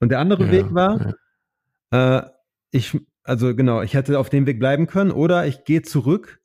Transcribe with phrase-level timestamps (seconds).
[0.00, 1.14] Und der andere Ja, Weg war,
[1.90, 2.22] äh,
[2.70, 6.40] ich, also genau, ich hätte auf dem Weg bleiben können oder ich gehe zurück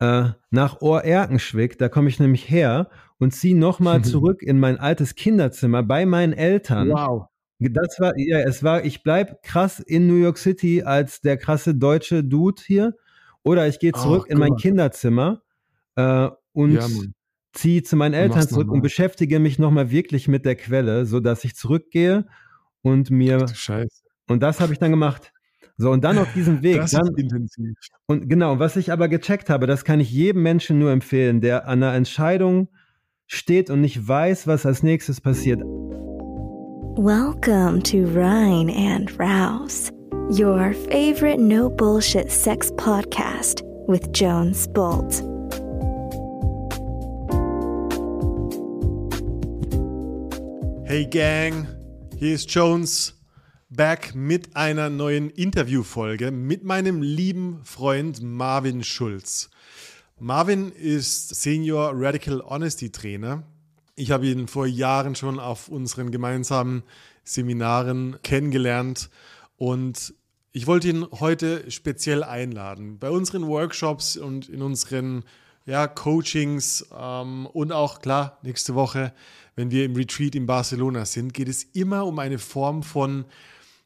[0.00, 5.14] äh, nach Ohr-Erkenschwick, da komme ich nämlich her und ziehe nochmal zurück in mein altes
[5.14, 6.90] Kinderzimmer bei meinen Eltern.
[6.90, 7.26] Wow.
[7.58, 11.74] Das war, ja, es war, ich bleib krass in New York City als der krasse
[11.74, 12.94] deutsche Dude hier.
[13.42, 14.56] Oder ich gehe Ach, zurück in mein.
[14.56, 15.42] Kinderzimmer
[15.96, 16.86] äh, und Ja,
[17.52, 21.54] ziehe zu meinen Eltern zurück und beschäftige mich nochmal wirklich mit der Quelle, sodass ich
[21.54, 22.26] zurückgehe
[22.82, 24.02] und mir, Scheiße.
[24.28, 25.32] und das habe ich dann gemacht.
[25.76, 27.74] So, und dann auf diesem Weg, Das dann, ist intensiv.
[28.06, 31.66] und genau, was ich aber gecheckt habe, das kann ich jedem Menschen nur empfehlen, der
[31.68, 32.68] an einer Entscheidung
[33.26, 35.62] steht und nicht weiß, was als nächstes passiert.
[36.96, 39.90] Welcome to Rhine and Rouse,
[40.28, 45.22] your favorite no bullshit sex podcast with Jones Bolt.
[50.86, 51.68] Hey Gang,
[52.20, 53.14] hier ist Jones
[53.70, 59.48] back mit einer neuen Interviewfolge mit meinem lieben Freund Marvin Schulz.
[60.18, 63.44] Marvin ist Senior Radical Honesty Trainer.
[63.96, 66.82] Ich habe ihn vor Jahren schon auf unseren gemeinsamen
[67.24, 69.08] Seminaren kennengelernt
[69.56, 70.12] und
[70.52, 72.98] ich wollte ihn heute speziell einladen.
[72.98, 75.24] Bei unseren Workshops und in unseren
[75.64, 79.14] ja, Coachings ähm, und auch klar nächste Woche,
[79.60, 83.26] wenn wir im Retreat in Barcelona sind, geht es immer um eine Form von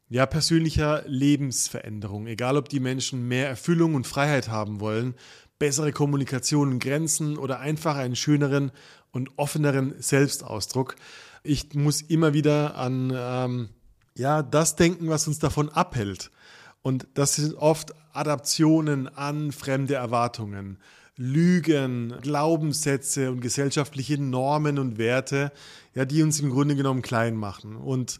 [0.09, 2.29] ja, persönlicher Lebensveränderung.
[2.29, 5.15] Egal, ob die Menschen mehr Erfüllung und Freiheit haben wollen,
[5.59, 8.71] bessere Kommunikation und Grenzen oder einfach einen schöneren
[9.11, 10.95] und offeneren Selbstausdruck.
[11.43, 13.69] Ich muss immer wieder an ähm,
[14.17, 16.31] ja, das denken, was uns davon abhält.
[16.83, 20.79] Und das sind oft Adaptionen an fremde Erwartungen,
[21.17, 25.53] Lügen, Glaubenssätze und gesellschaftliche Normen und Werte,
[25.95, 27.77] ja, die uns im Grunde genommen klein machen.
[27.77, 28.19] Und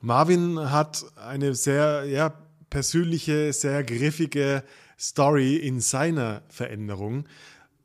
[0.00, 2.32] Marvin hat eine sehr ja,
[2.70, 4.64] persönliche, sehr griffige
[4.98, 7.24] Story in seiner Veränderung.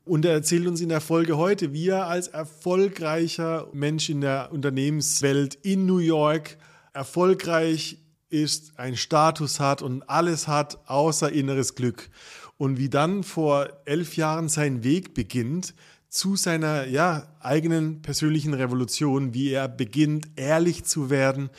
[0.06, 4.50] Und er erzählt uns in der Folge heute, wie er als erfolgreicher Mensch in der
[4.52, 6.56] Unternehmenswelt in New York
[6.94, 7.98] erfolgreich
[8.28, 12.08] ist, einen Status hat und alles hat außer inneres Glück.
[12.58, 15.74] Und wie dann vor elf Jahren sein Weg beginnt
[16.08, 21.50] zu seiner ja, eigenen persönlichen Revolution, wie er beginnt, ehrlich zu werden,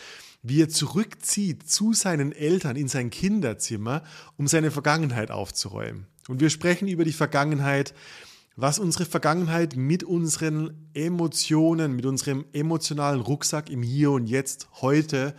[0.41, 4.03] wie er zurückzieht zu seinen Eltern in sein Kinderzimmer,
[4.37, 6.07] um seine Vergangenheit aufzuräumen.
[6.27, 7.93] Und wir sprechen über die Vergangenheit,
[8.55, 15.35] was unsere Vergangenheit mit unseren Emotionen, mit unserem emotionalen Rucksack im Hier und Jetzt heute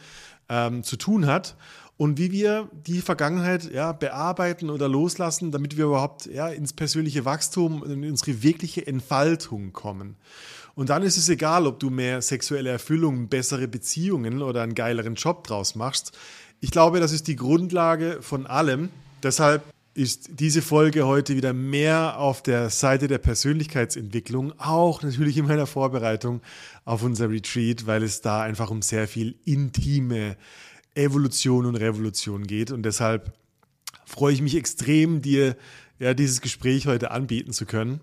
[0.48, 1.56] ähm, zu tun hat
[1.98, 7.24] und wie wir die Vergangenheit ja, bearbeiten oder loslassen, damit wir überhaupt ja, ins persönliche
[7.24, 10.16] Wachstum und in unsere wirkliche Entfaltung kommen.
[10.76, 15.16] Und dann ist es egal, ob du mehr sexuelle Erfüllung, bessere Beziehungen oder einen geileren
[15.16, 16.16] Job draus machst.
[16.60, 18.90] Ich glaube, das ist die Grundlage von allem.
[19.24, 19.64] Deshalb
[19.94, 25.66] ist diese Folge heute wieder mehr auf der Seite der Persönlichkeitsentwicklung, auch natürlich in meiner
[25.66, 26.42] Vorbereitung
[26.84, 30.36] auf unser Retreat, weil es da einfach um sehr viel intime
[30.98, 32.70] Evolution und Revolution geht.
[32.70, 33.32] Und deshalb
[34.04, 35.56] freue ich mich extrem, dir
[35.98, 38.00] ja, dieses Gespräch heute anbieten zu können.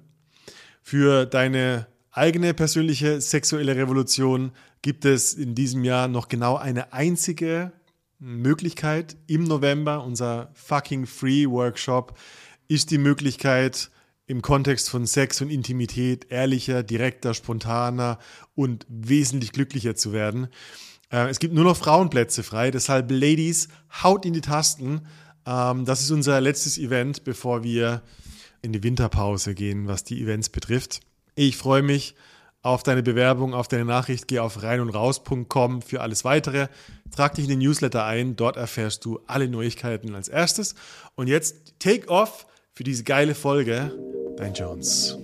[0.81, 4.51] Für deine eigene persönliche sexuelle Revolution
[4.81, 7.72] gibt es in diesem Jahr noch genau eine einzige
[8.19, 9.17] Möglichkeit.
[9.28, 12.17] Im November, unser fucking Free Workshop,
[12.67, 13.89] ist die Möglichkeit,
[14.28, 18.17] im Kontext von Sex und Intimität ehrlicher, direkter, spontaner
[18.55, 20.47] und wesentlich glücklicher zu werden.
[21.11, 23.67] Äh, es gibt nur noch Frauenplätze frei, deshalb Ladies,
[24.03, 25.01] haut in die Tasten.
[25.45, 28.01] Ähm, das ist unser letztes Event, bevor wir
[28.61, 31.01] in die Winterpause gehen, was die Events betrifft.
[31.35, 32.16] Ich freue mich
[32.66, 34.27] auf deine Bewerbung, auf deine Nachricht.
[34.27, 36.67] Geh auf reinundraus.com für alles weitere.
[37.16, 38.35] Trag dich in den Newsletter ein.
[38.35, 40.73] Dort erfährst du alle Neuigkeiten als erstes.
[41.13, 43.91] Und jetzt take off für diese geile Folge.
[44.37, 45.17] Dein Jones.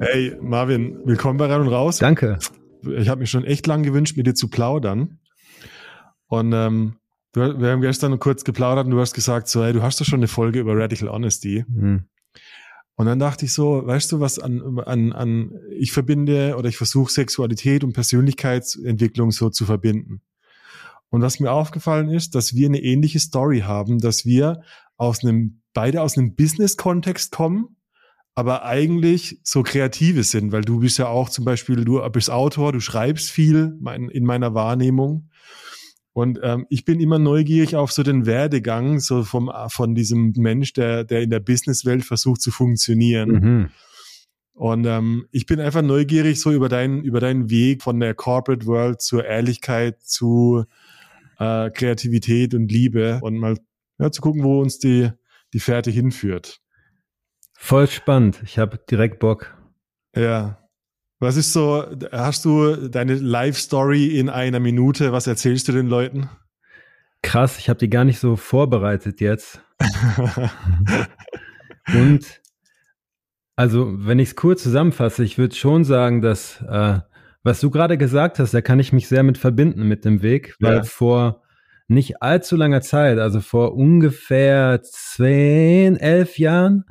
[0.00, 1.98] Hey Marvin, willkommen bei Rein und Raus.
[1.98, 2.38] Danke.
[2.96, 5.18] Ich habe mich schon echt lang gewünscht, mit dir zu plaudern.
[6.28, 6.98] Und ähm,
[7.34, 10.20] wir haben gestern kurz geplaudert und du hast gesagt, so, hey, du hast doch schon
[10.20, 11.64] eine Folge über Radical Honesty.
[11.66, 12.04] Hm.
[12.94, 16.76] Und dann dachte ich so, weißt du, was an, an, an ich verbinde oder ich
[16.76, 20.22] versuche Sexualität und Persönlichkeitsentwicklung so zu verbinden.
[21.10, 24.62] Und was mir aufgefallen ist, dass wir eine ähnliche Story haben, dass wir
[24.96, 27.77] aus einem, beide aus einem Business-Kontext kommen,
[28.34, 32.72] aber eigentlich so Kreative sind, weil du bist ja auch zum Beispiel, du bist Autor,
[32.72, 35.30] du schreibst viel mein, in meiner Wahrnehmung.
[36.12, 40.72] Und ähm, ich bin immer neugierig auf so den Werdegang so vom, von diesem Mensch,
[40.72, 43.30] der, der in der Businesswelt versucht zu funktionieren.
[43.30, 43.68] Mhm.
[44.54, 48.66] Und ähm, ich bin einfach neugierig so über deinen, über deinen Weg von der Corporate
[48.66, 50.64] World zur Ehrlichkeit, zu
[51.38, 53.56] äh, Kreativität und Liebe und mal
[54.00, 55.10] ja, zu gucken, wo uns die,
[55.52, 56.60] die Fährte hinführt.
[57.60, 58.40] Voll spannend.
[58.44, 59.54] Ich habe direkt Bock.
[60.14, 60.58] Ja.
[61.18, 65.12] Was ist so, hast du deine Live-Story in einer Minute?
[65.12, 66.30] Was erzählst du den Leuten?
[67.22, 69.60] Krass, ich habe die gar nicht so vorbereitet jetzt.
[71.88, 72.40] und
[73.56, 77.00] also, wenn ich es kurz zusammenfasse, ich würde schon sagen, dass äh,
[77.42, 80.54] was du gerade gesagt hast, da kann ich mich sehr mit verbinden mit dem Weg,
[80.60, 80.82] weil ja.
[80.84, 81.42] vor
[81.88, 86.84] nicht allzu langer Zeit, also vor ungefähr zehn, elf Jahren,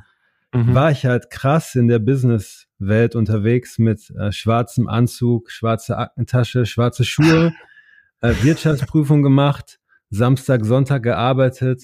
[0.58, 0.76] mhm.
[0.76, 7.04] war ich halt krass in der Businesswelt unterwegs mit äh, schwarzem Anzug, schwarze Aktentasche, schwarze
[7.04, 7.54] Schuhe,
[8.22, 11.84] äh, Wirtschaftsprüfung gemacht, Samstag, Sonntag gearbeitet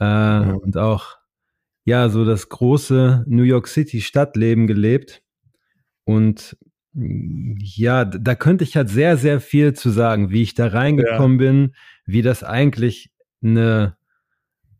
[0.00, 0.56] äh, mhm.
[0.56, 1.16] und auch
[1.84, 5.22] ja so das große New York City Stadtleben gelebt
[6.04, 6.56] und
[6.94, 11.46] ja, da könnte ich halt sehr, sehr viel zu sagen, wie ich da reingekommen ja.
[11.46, 11.74] bin,
[12.06, 13.12] wie das eigentlich
[13.42, 13.97] eine,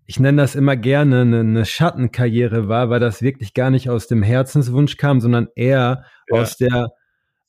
[0.08, 4.06] ich nenne das immer gerne, eine, eine, Schattenkarriere war, weil das wirklich gar nicht aus
[4.06, 6.40] dem Herzenswunsch kam, sondern eher ja.
[6.40, 6.88] aus der,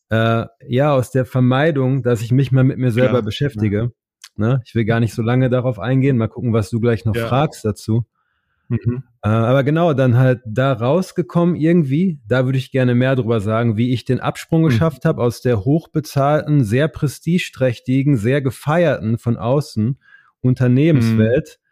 [0.09, 3.21] äh, ja, aus der Vermeidung, dass ich mich mal mit mir selber ja.
[3.21, 3.93] beschäftige.
[4.35, 4.61] Ne?
[4.65, 7.63] Ich will gar nicht so lange darauf eingehen, mal gucken, was du gleich noch fragst
[7.63, 8.05] dazu.
[8.67, 9.03] Mhm.
[9.23, 13.77] Äh, aber genau, dann halt da rausgekommen irgendwie, da würde ich gerne mehr drüber sagen,
[13.77, 14.67] wie ich den Absprung mhm.
[14.67, 19.97] geschafft habe aus der hochbezahlten, sehr prestigeträchtigen, sehr gefeierten von außen
[20.41, 21.68] Unternehmenswelt, mhm.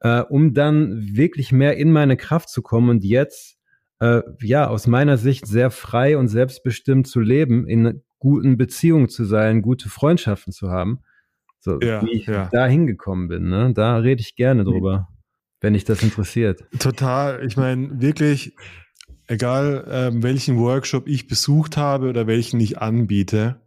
[0.00, 3.58] Äh, um dann wirklich mehr in meine Kraft zu kommen und jetzt,
[4.00, 9.24] äh, ja, aus meiner Sicht sehr frei und selbstbestimmt zu leben, in guten Beziehungen zu
[9.24, 11.00] sein, gute Freundschaften zu haben.
[11.58, 12.48] So, ja, wie ich ja.
[12.52, 13.72] da hingekommen bin, ne?
[13.74, 14.68] Da rede ich gerne mhm.
[14.68, 15.08] drüber
[15.60, 16.64] wenn dich das interessiert.
[16.78, 17.44] Total.
[17.44, 18.54] Ich meine, wirklich,
[19.26, 23.60] egal ähm, welchen Workshop ich besucht habe oder welchen ich anbiete,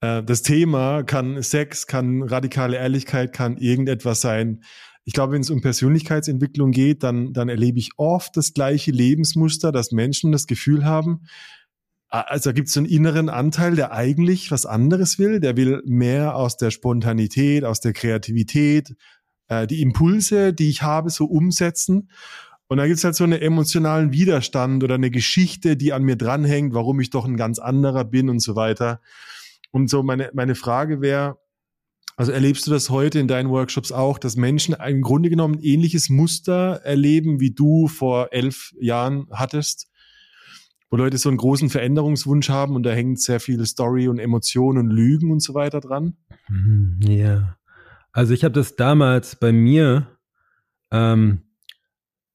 [0.00, 4.62] äh, das Thema kann Sex, kann radikale Ehrlichkeit, kann irgendetwas sein.
[5.06, 9.70] Ich glaube, wenn es um Persönlichkeitsentwicklung geht, dann, dann erlebe ich oft das gleiche Lebensmuster,
[9.70, 11.22] dass Menschen das Gefühl haben,
[12.08, 16.56] also gibt es einen inneren Anteil, der eigentlich was anderes will, der will mehr aus
[16.56, 18.94] der Spontanität, aus der Kreativität,
[19.48, 22.10] äh, die Impulse, die ich habe, so umsetzen.
[22.68, 26.74] Und da gibt's halt so einen emotionalen Widerstand oder eine Geschichte, die an mir dranhängt,
[26.74, 29.00] warum ich doch ein ganz anderer bin und so weiter.
[29.70, 31.38] Und so meine, meine Frage wäre,
[32.16, 35.62] also erlebst du das heute in deinen Workshops auch, dass Menschen im Grunde genommen ein
[35.62, 39.88] ähnliches Muster erleben, wie du vor elf Jahren hattest?
[40.88, 44.78] Wo Leute so einen großen Veränderungswunsch haben und da hängt sehr viel Story und Emotion
[44.78, 46.16] und Lügen und so weiter dran?
[46.48, 47.58] Mhm, ja.
[48.12, 50.16] Also ich habe das damals bei mir
[50.90, 51.42] ähm,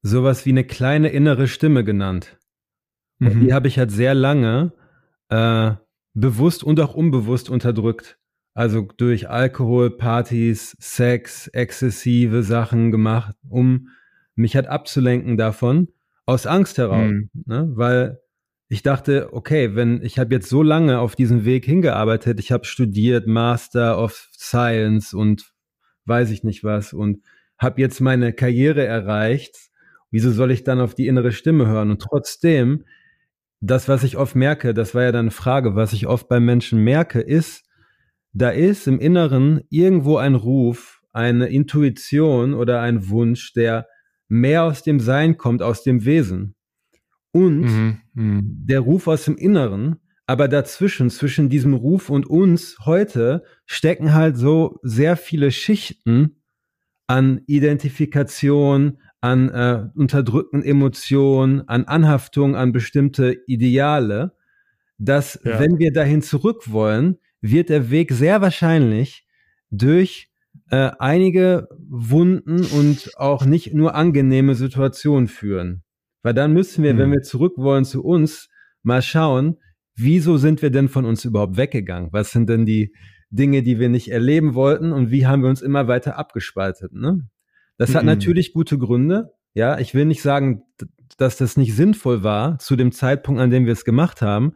[0.04, 2.38] sowas wie eine kleine innere Stimme genannt.
[3.20, 3.40] Und mhm.
[3.40, 4.74] die habe ich halt sehr lange
[5.30, 5.72] äh,
[6.14, 8.20] bewusst und auch unbewusst unterdrückt.
[8.62, 13.88] Also durch Alkohol, Partys, Sex, exzessive Sachen gemacht, um
[14.36, 15.88] mich halt abzulenken davon,
[16.28, 17.10] aus Angst heraus.
[17.10, 17.30] Mhm.
[17.48, 17.72] Ne?
[17.74, 18.20] Weil
[18.68, 22.66] ich dachte, okay, wenn ich habe jetzt so lange auf diesen Weg hingearbeitet, ich habe
[22.66, 25.52] studiert, Master of Science und
[26.06, 27.24] weiß ich nicht was und
[27.58, 29.56] habe jetzt meine Karriere erreicht.
[30.12, 31.90] Wieso soll ich dann auf die innere Stimme hören?
[31.90, 32.86] Und trotzdem,
[33.60, 36.40] das, was ich oft merke, das war ja dann eine Frage, was ich oft bei
[36.40, 37.66] Menschen merke, ist,
[38.34, 43.88] da ist im Inneren irgendwo ein Ruf, eine Intuition oder ein Wunsch, der
[44.28, 46.56] mehr aus dem Sein kommt, aus dem Wesen.
[47.32, 48.42] Und mhm, mh.
[48.44, 49.98] der Ruf aus dem Inneren
[50.32, 56.38] aber dazwischen, zwischen diesem Ruf und uns heute, stecken halt so sehr viele Schichten
[57.06, 64.32] an Identifikation, an äh, unterdrückten Emotionen, an Anhaftung an bestimmte Ideale,
[64.98, 65.60] dass ja.
[65.60, 69.26] wenn wir dahin zurück wollen, wird der Weg sehr wahrscheinlich
[69.72, 70.30] durch
[70.70, 75.84] äh, einige Wunden und auch nicht nur angenehme Situationen führen.
[76.24, 76.98] Weil dann müssen wir, hm.
[77.00, 78.50] wenn wir zurück wollen zu uns,
[78.84, 79.58] mal schauen,
[79.96, 82.10] wieso sind wir denn von uns überhaupt weggegangen?
[82.12, 82.94] Was sind denn die
[83.30, 86.94] Dinge, die wir nicht erleben wollten und wie haben wir uns immer weiter abgespaltet?
[86.94, 87.28] Ne?
[87.78, 87.96] Das mhm.
[87.96, 89.34] hat natürlich gute Gründe.
[89.54, 90.64] Ja, ich will nicht sagen,
[91.18, 94.54] dass das nicht sinnvoll war zu dem Zeitpunkt, an dem wir es gemacht haben.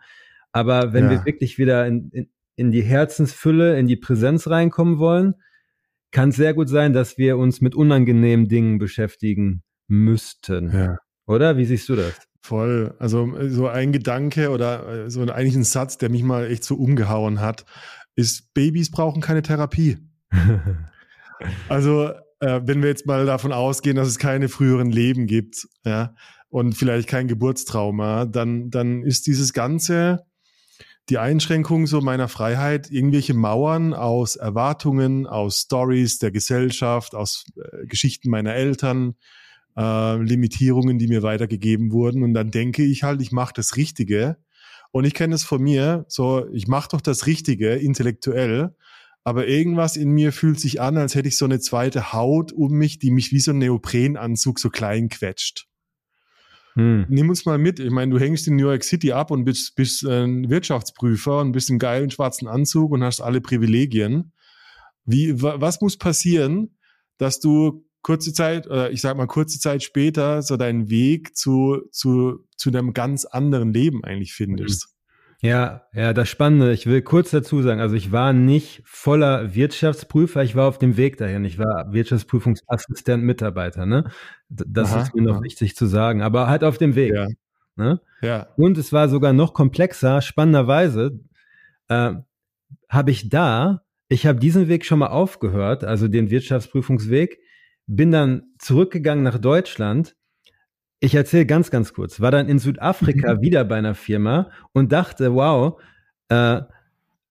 [0.51, 1.11] Aber wenn ja.
[1.11, 5.35] wir wirklich wieder in, in, in die Herzensfülle, in die Präsenz reinkommen wollen,
[6.11, 10.71] kann es sehr gut sein, dass wir uns mit unangenehmen Dingen beschäftigen müssten.
[10.71, 10.97] Ja.
[11.27, 11.57] Oder?
[11.57, 12.13] Wie siehst du das?
[12.41, 12.95] Voll.
[12.99, 16.75] Also so ein Gedanke oder äh, so eigentlich ein Satz, der mich mal echt so
[16.75, 17.65] umgehauen hat,
[18.15, 19.97] ist, Babys brauchen keine Therapie.
[21.69, 26.15] also äh, wenn wir jetzt mal davon ausgehen, dass es keine früheren Leben gibt, ja,
[26.49, 30.25] und vielleicht kein Geburtstrauma, dann, dann ist dieses ganze,
[31.09, 37.85] die Einschränkung so meiner Freiheit, irgendwelche Mauern aus Erwartungen, aus Stories der Gesellschaft, aus äh,
[37.85, 39.15] Geschichten meiner Eltern,
[39.77, 42.23] äh, Limitierungen, die mir weitergegeben wurden.
[42.23, 44.37] Und dann denke ich halt, ich mache das Richtige.
[44.91, 48.75] Und ich kenne es von mir, so, ich mache doch das Richtige intellektuell,
[49.25, 52.71] aber irgendwas in mir fühlt sich an, als hätte ich so eine zweite Haut um
[52.71, 55.67] mich, die mich wie so ein Neoprenanzug so klein quetscht.
[56.75, 57.05] Hm.
[57.07, 57.79] Nimm uns mal mit.
[57.79, 61.53] Ich meine, du hängst in New York City ab und bist, bist ein Wirtschaftsprüfer und
[61.53, 64.33] bist im geilen schwarzen Anzug und hast alle Privilegien.
[65.05, 66.77] Wie, was muss passieren,
[67.17, 71.81] dass du kurze Zeit, oder ich sag mal kurze Zeit später, so deinen Weg zu,
[71.91, 74.94] zu, zu einem ganz anderen Leben eigentlich findest?
[75.45, 80.43] Ja, ja, das Spannende, ich will kurz dazu sagen, also ich war nicht voller Wirtschaftsprüfer,
[80.43, 81.45] ich war auf dem Weg dahin.
[81.45, 84.09] Ich war Wirtschaftsprüfungsassistent, Mitarbeiter, ne?
[84.49, 85.43] Das aha, ist mir noch aha.
[85.43, 87.13] wichtig zu sagen, aber halt auf dem Weg.
[87.13, 87.27] Ja.
[87.75, 88.01] Ne?
[88.21, 88.47] ja.
[88.57, 91.19] Und es war sogar noch komplexer, spannenderweise
[91.89, 92.13] äh,
[92.89, 97.39] habe ich da, ich habe diesen Weg schon mal aufgehört, also den Wirtschaftsprüfungsweg,
[97.85, 100.15] bin dann zurückgegangen nach Deutschland
[101.05, 102.19] ich erzähle ganz, ganz kurz.
[102.19, 103.41] War dann in Südafrika mhm.
[103.41, 105.79] wieder bei einer Firma und dachte, wow,
[106.29, 106.61] äh,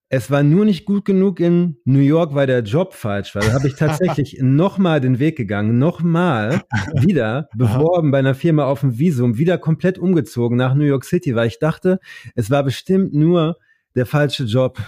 [0.07, 3.41] es war nur nicht gut genug in New York, weil der Job falsch war.
[3.41, 6.61] Da habe ich tatsächlich nochmal den Weg gegangen, nochmal
[6.93, 11.35] wieder beworben bei einer Firma auf dem Visum, wieder komplett umgezogen nach New York City,
[11.35, 11.99] weil ich dachte,
[12.35, 13.57] es war bestimmt nur
[13.95, 14.79] der falsche Job.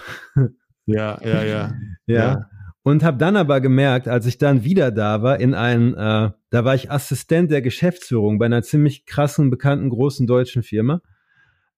[0.86, 1.44] Ja, ja, ja.
[1.44, 1.74] ja.
[2.06, 2.50] ja.
[2.88, 6.64] Und habe dann aber gemerkt, als ich dann wieder da war, in ein, äh, da
[6.64, 11.02] war ich Assistent der Geschäftsführung bei einer ziemlich krassen, bekannten, großen deutschen Firma.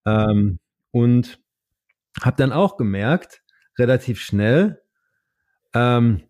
[0.07, 0.61] Ähm,
[0.93, 1.40] und
[2.23, 3.43] habe dann auch gemerkt,
[3.76, 4.83] relativ schnell,
[5.75, 6.21] ähm,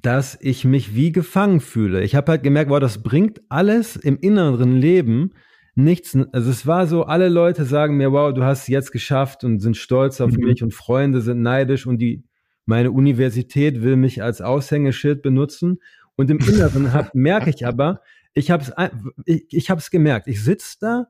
[0.00, 2.04] dass ich mich wie gefangen fühle.
[2.04, 5.34] Ich habe halt gemerkt, wow, das bringt alles im inneren Leben
[5.74, 6.16] nichts.
[6.32, 9.60] Also es war so, alle Leute sagen mir, wow, du hast es jetzt geschafft und
[9.60, 10.46] sind stolz auf mhm.
[10.46, 12.24] mich und Freunde sind neidisch und die
[12.66, 15.80] meine Universität will mich als Aushängeschild benutzen.
[16.16, 18.00] Und im Inneren hab, merke ich aber,
[18.34, 18.72] ich habe es
[19.26, 20.26] ich, ich hab's gemerkt.
[20.26, 21.06] Ich sitze da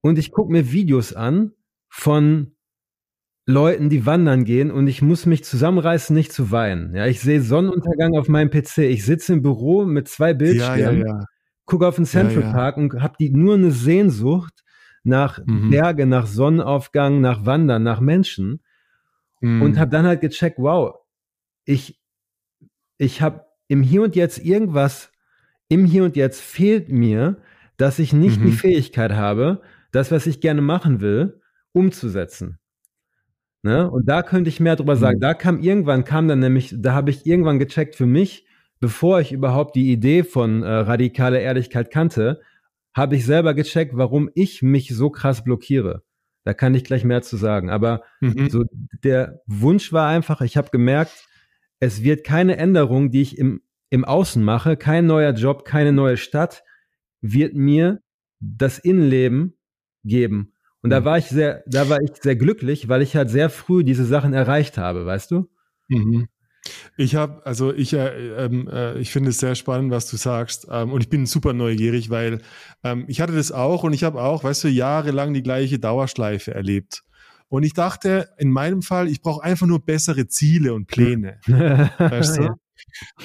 [0.00, 1.52] und ich gucke mir Videos an
[1.88, 2.54] von
[3.46, 6.94] Leuten, die wandern gehen und ich muss mich zusammenreißen, nicht zu weinen.
[6.94, 8.78] Ja, ich sehe Sonnenuntergang auf meinem PC.
[8.78, 11.24] Ich sitze im Büro mit zwei Bildschirmen, ja, ja, ja.
[11.66, 14.64] gucke auf den Central Park und habe die nur eine Sehnsucht
[15.02, 15.70] nach mhm.
[15.70, 18.62] Berge, nach Sonnenaufgang, nach Wandern, nach Menschen.
[19.44, 19.60] Mhm.
[19.60, 20.94] Und habe dann halt gecheckt, wow,
[21.66, 22.00] ich,
[22.96, 25.12] ich habe im Hier und Jetzt irgendwas,
[25.68, 27.36] im Hier und Jetzt fehlt mir,
[27.76, 28.46] dass ich nicht mhm.
[28.46, 29.60] die Fähigkeit habe,
[29.92, 32.58] das, was ich gerne machen will, umzusetzen.
[33.62, 33.90] Ne?
[33.90, 35.18] Und da könnte ich mehr drüber sagen.
[35.18, 35.22] Mhm.
[35.22, 38.46] Da kam irgendwann, kam dann nämlich, da habe ich irgendwann gecheckt für mich,
[38.80, 42.40] bevor ich überhaupt die Idee von äh, radikaler Ehrlichkeit kannte,
[42.94, 46.02] habe ich selber gecheckt, warum ich mich so krass blockiere.
[46.44, 47.70] Da kann ich gleich mehr zu sagen.
[47.70, 48.50] Aber mhm.
[48.50, 48.64] so
[49.02, 51.26] der Wunsch war einfach, ich habe gemerkt,
[51.80, 56.16] es wird keine Änderung, die ich im, im Außen mache, kein neuer Job, keine neue
[56.16, 56.62] Stadt,
[57.20, 58.00] wird mir
[58.40, 59.56] das Innenleben
[60.04, 60.52] geben.
[60.82, 61.04] Und da mhm.
[61.06, 64.34] war ich sehr, da war ich sehr glücklich, weil ich halt sehr früh diese Sachen
[64.34, 65.48] erreicht habe, weißt du?
[65.88, 66.28] Mhm.
[66.96, 70.66] Ich habe, also ich, äh, ähm, äh, ich finde es sehr spannend, was du sagst.
[70.70, 72.40] Ähm, und ich bin super neugierig, weil
[72.82, 76.54] ähm, ich hatte das auch und ich habe auch, weißt du, jahrelang die gleiche Dauerschleife
[76.54, 77.02] erlebt.
[77.48, 81.38] Und ich dachte, in meinem Fall, ich brauche einfach nur bessere Ziele und Pläne.
[81.46, 82.54] weißt du?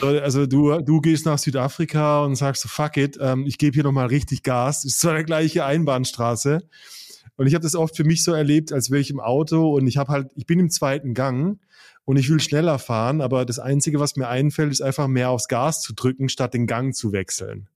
[0.02, 3.84] Also du, du gehst nach Südafrika und sagst so, fuck it, ähm, ich gebe hier
[3.84, 4.86] nochmal richtig Gas.
[4.86, 6.60] Ist zwar eine gleiche Einbahnstraße.
[7.38, 9.88] Und ich habe das oft für mich so erlebt, als wäre ich im Auto und
[9.88, 11.58] ich habe halt, ich bin im zweiten Gang
[12.10, 15.48] und ich will schneller fahren, aber das Einzige, was mir einfällt, ist einfach mehr aufs
[15.48, 17.70] Gas zu drücken, statt den Gang zu wechseln.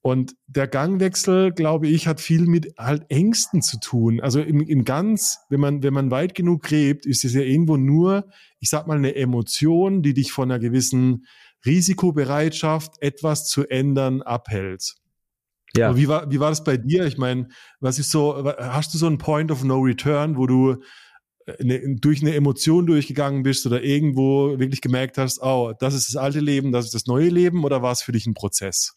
[0.00, 4.20] Und der Gangwechsel, glaube ich, hat viel mit halt Ängsten zu tun.
[4.20, 7.76] Also im, im ganz, wenn man, wenn man weit genug gräbt, ist es ja irgendwo
[7.76, 8.28] nur,
[8.60, 11.26] ich sag mal, eine Emotion, die dich von einer gewissen
[11.66, 14.94] Risikobereitschaft, etwas zu ändern, abhält.
[15.74, 15.96] Ja.
[15.96, 17.06] wie war, wie war das bei dir?
[17.06, 17.48] Ich meine,
[17.80, 20.76] was ist so, hast du so einen Point of No Return, wo du
[21.58, 26.16] eine, durch eine Emotion durchgegangen bist oder irgendwo wirklich gemerkt hast, oh, das ist das
[26.16, 28.96] alte Leben, das ist das neue Leben oder war es für dich ein Prozess?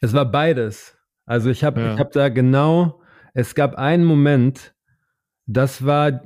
[0.00, 0.96] Es war beides.
[1.26, 1.98] Also ich habe ja.
[1.98, 3.00] hab da genau,
[3.34, 4.74] es gab einen Moment,
[5.46, 6.22] das war,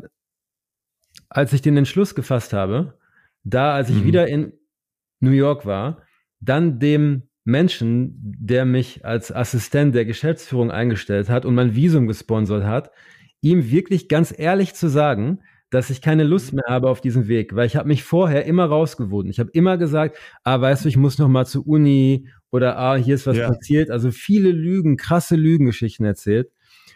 [1.28, 2.98] als ich den Entschluss gefasst habe,
[3.44, 4.04] da, als ich mhm.
[4.04, 4.52] wieder in
[5.20, 6.02] New York war,
[6.40, 12.64] dann dem Menschen, der mich als Assistent der Geschäftsführung eingestellt hat und mein Visum gesponsert
[12.64, 12.92] hat,
[13.42, 17.56] ihm wirklich ganz ehrlich zu sagen, dass ich keine Lust mehr habe auf diesen Weg,
[17.56, 19.28] weil ich habe mich vorher immer rausgewohnt.
[19.28, 22.96] Ich habe immer gesagt, ah, weißt du, ich muss noch mal zur Uni oder ah,
[22.96, 23.48] hier ist was ja.
[23.48, 23.90] passiert.
[23.90, 26.50] Also viele Lügen, krasse Lügengeschichten erzählt.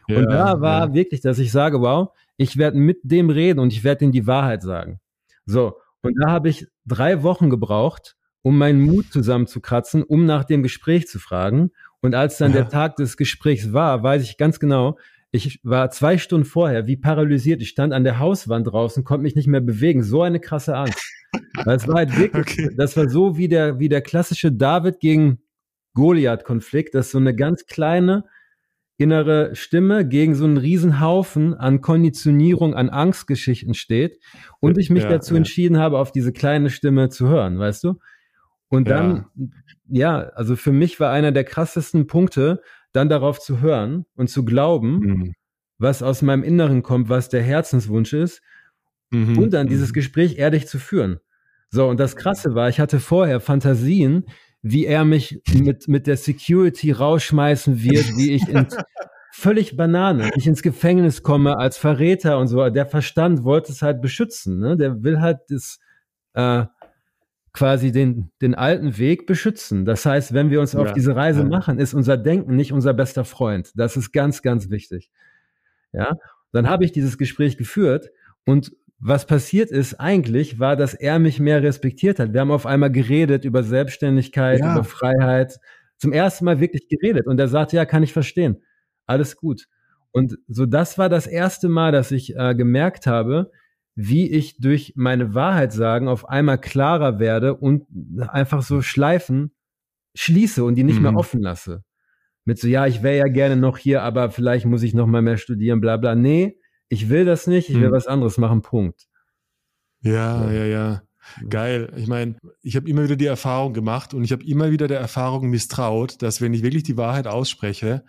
[0.08, 0.94] Ja, und da war ja.
[0.94, 4.26] wirklich, dass ich sage, wow, ich werde mit dem reden und ich werde ihm die
[4.26, 5.00] Wahrheit sagen.
[5.46, 10.62] So, und da habe ich drei Wochen gebraucht, um meinen Mut zusammenzukratzen, um nach dem
[10.62, 11.70] Gespräch zu fragen.
[12.00, 14.98] Und als dann der Tag des Gesprächs war, weiß ich ganz genau,
[15.30, 17.60] ich war zwei Stunden vorher wie paralysiert.
[17.60, 20.02] Ich stand an der Hauswand draußen, konnte mich nicht mehr bewegen.
[20.02, 21.02] So eine krasse Angst.
[21.64, 22.74] Das war halt wirklich, okay.
[22.76, 25.40] das war so wie der, wie der klassische David gegen
[25.94, 28.24] Goliath-Konflikt, dass so eine ganz kleine
[28.98, 34.18] innere Stimme gegen so einen Riesenhaufen an Konditionierung, an Angstgeschichten steht
[34.60, 35.38] und ich mich ja, dazu ja.
[35.38, 37.98] entschieden habe, auf diese kleine Stimme zu hören, weißt du?
[38.68, 39.26] Und dann,
[39.86, 40.20] ja.
[40.20, 42.62] ja, also für mich war einer der krassesten Punkte,
[42.96, 45.34] dann darauf zu hören und zu glauben, mhm.
[45.78, 48.42] was aus meinem Inneren kommt, was der Herzenswunsch ist,
[49.10, 49.38] mhm.
[49.38, 49.94] und dann dieses mhm.
[49.94, 51.20] Gespräch ehrlich zu führen.
[51.70, 54.24] So, und das Krasse war, ich hatte vorher Fantasien,
[54.62, 58.76] wie er mich mit, mit der Security rausschmeißen wird, wie ich ins,
[59.32, 62.68] völlig Banane, ich ins Gefängnis komme als Verräter und so.
[62.70, 64.76] Der Verstand wollte es halt beschützen, ne?
[64.76, 65.78] Der will halt das,
[66.32, 66.64] äh,
[67.56, 69.84] quasi den, den alten Weg beschützen.
[69.84, 71.48] Das heißt, wenn wir uns ja, auf diese Reise ja.
[71.48, 73.72] machen, ist unser Denken nicht unser bester Freund.
[73.74, 75.10] Das ist ganz, ganz wichtig.
[75.92, 76.16] Ja,
[76.52, 78.10] dann habe ich dieses Gespräch geführt
[78.44, 82.32] und was passiert ist eigentlich, war, dass er mich mehr respektiert hat.
[82.32, 84.72] Wir haben auf einmal geredet über Selbstständigkeit, ja.
[84.72, 85.58] über Freiheit.
[85.98, 87.26] Zum ersten Mal wirklich geredet.
[87.26, 88.62] Und er sagte, ja, kann ich verstehen.
[89.06, 89.66] Alles gut.
[90.12, 93.50] Und so, das war das erste Mal, dass ich äh, gemerkt habe,
[93.96, 97.86] wie ich durch meine Wahrheit sagen auf einmal klarer werde und
[98.28, 99.52] einfach so Schleifen
[100.14, 101.02] schließe und die nicht mhm.
[101.02, 101.82] mehr offen lasse.
[102.44, 105.22] Mit so, ja, ich wäre ja gerne noch hier, aber vielleicht muss ich noch mal
[105.22, 106.14] mehr studieren, bla bla.
[106.14, 107.92] Nee, ich will das nicht, ich will mhm.
[107.92, 109.08] was anderes machen, Punkt.
[110.02, 111.02] Ja, ja, ja.
[111.48, 111.92] Geil.
[111.96, 115.00] Ich meine, ich habe immer wieder die Erfahrung gemacht und ich habe immer wieder der
[115.00, 118.04] Erfahrung misstraut, dass wenn ich wirklich die Wahrheit ausspreche,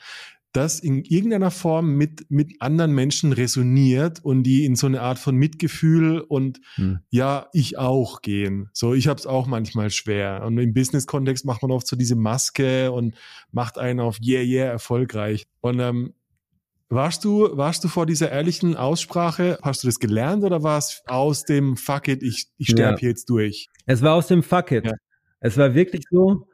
[0.54, 5.20] das in irgendeiner Form mit, mit anderen Menschen resoniert und die in so eine Art
[5.20, 7.00] von Mitgefühl und hm.
[7.10, 8.70] ja, ich auch gehen.
[8.74, 10.44] So, ich habe es auch manchmal schwer.
[10.46, 13.16] Und im Business-Kontext macht man oft so diese Maske und
[13.52, 15.48] macht einen auf yeah, yeah, erfolgreich.
[15.62, 16.14] Und ähm,
[16.90, 21.04] warst du, warst du vor dieser ehrlichen Aussprache, hast du das gelernt oder war es
[21.06, 23.10] aus dem Fuck it, ich, ich sterbe ja.
[23.10, 23.68] jetzt durch?
[23.86, 24.86] Es war aus dem Fuck it.
[24.86, 24.94] Ja.
[25.40, 26.48] Es war wirklich so,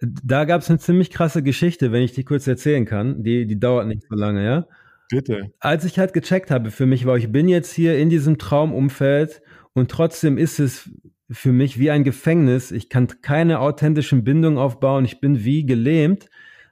[0.00, 3.22] da gab es eine ziemlich krasse Geschichte, wenn ich die kurz erzählen kann.
[3.22, 4.66] Die, die dauert nicht so lange, ja?
[5.10, 5.52] Bitte.
[5.58, 9.42] Als ich halt gecheckt habe für mich, weil ich bin jetzt hier in diesem Traumumfeld
[9.72, 10.90] und trotzdem ist es
[11.30, 12.70] für mich wie ein Gefängnis.
[12.70, 15.04] Ich kann keine authentischen Bindungen aufbauen.
[15.04, 16.28] Ich bin wie gelähmt.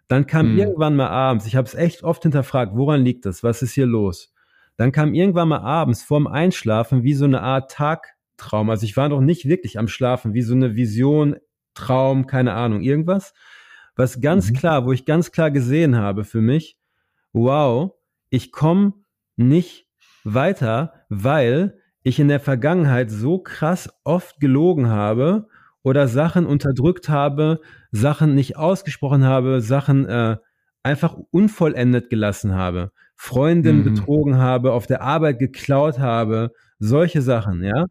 [0.08, 0.58] Dann kam hm.
[0.58, 3.42] irgendwann mal abends, ich habe es echt oft hinterfragt, woran liegt das?
[3.42, 4.32] Was ist hier los?
[4.76, 8.70] Dann kam irgendwann mal abends vorm Einschlafen wie so eine Art Tagtraum.
[8.70, 11.36] Also ich war noch nicht wirklich am Schlafen, wie so eine Vision,
[11.78, 13.32] Traum, keine Ahnung, irgendwas.
[13.94, 14.54] Was ganz mhm.
[14.54, 16.76] klar, wo ich ganz klar gesehen habe für mich,
[17.32, 17.92] wow,
[18.30, 18.94] ich komme
[19.36, 19.86] nicht
[20.24, 25.48] weiter, weil ich in der Vergangenheit so krass oft gelogen habe
[25.82, 27.60] oder Sachen unterdrückt habe,
[27.92, 30.36] Sachen nicht ausgesprochen habe, Sachen äh,
[30.82, 33.84] einfach unvollendet gelassen habe, Freundin mhm.
[33.84, 37.86] betrogen habe, auf der Arbeit geklaut habe, solche Sachen, ja.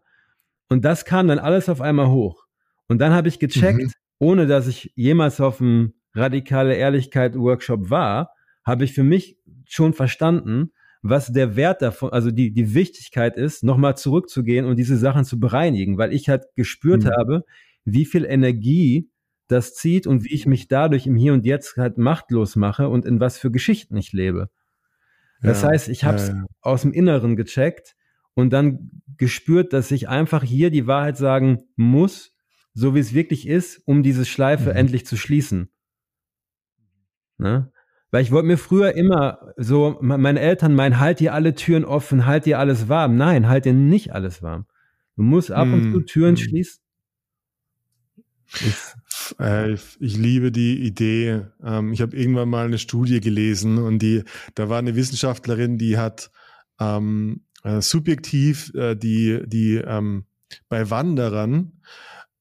[0.70, 2.47] Und das kam dann alles auf einmal hoch.
[2.88, 3.92] Und dann habe ich gecheckt, mhm.
[4.20, 8.32] ohne dass ich jemals auf einem radikale Ehrlichkeit Workshop war,
[8.64, 10.72] habe ich für mich schon verstanden,
[11.02, 15.40] was der Wert davon, also die, die Wichtigkeit ist, nochmal zurückzugehen und diese Sachen zu
[15.40, 17.10] bereinigen, weil ich halt gespürt mhm.
[17.10, 17.46] habe,
[17.86, 19.10] wie viel Energie
[19.48, 23.06] das zieht und wie ich mich dadurch im Hier und Jetzt halt machtlos mache und
[23.06, 24.50] in was für Geschichten ich lebe.
[25.42, 26.46] Das ja, heißt, ich habe es ja, ja.
[26.62, 27.96] aus dem Inneren gecheckt
[28.34, 32.36] und dann gespürt, dass ich einfach hier die Wahrheit sagen muss
[32.78, 34.76] so wie es wirklich ist, um diese Schleife mhm.
[34.76, 35.70] endlich zu schließen.
[37.40, 37.72] Ne?
[38.12, 42.28] Weil ich wollte mir früher immer so, meine Eltern meinen, halt dir alle Türen offen,
[42.28, 43.18] halt dir alles warm.
[43.18, 44.68] Nein, halt dir nicht alles warm.
[45.16, 46.06] Du musst ab und zu mhm.
[46.06, 46.38] Türen mhm.
[46.38, 46.84] schließen.
[49.40, 51.48] Äh, ich, ich, liebe die Idee.
[51.64, 55.98] Ähm, ich habe irgendwann mal eine Studie gelesen und die, da war eine Wissenschaftlerin, die
[55.98, 56.32] hat
[56.80, 60.26] ähm, äh, subjektiv äh, die, die ähm,
[60.70, 61.74] bei Wanderern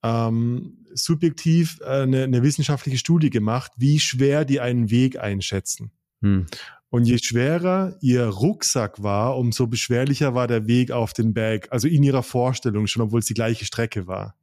[0.06, 5.90] ähm, subjektiv äh, eine, eine, wissenschaftliche Studie gemacht, wie schwer die einen Weg einschätzen.
[6.22, 6.46] Hm.
[6.88, 11.88] Und je schwerer ihr Rucksack war, umso beschwerlicher war der Weg auf den Berg, also
[11.88, 14.36] in ihrer Vorstellung schon, obwohl es die gleiche Strecke war.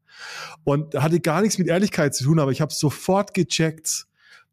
[0.64, 4.08] Und hatte gar nichts mit Ehrlichkeit zu tun, aber ich habe sofort gecheckt,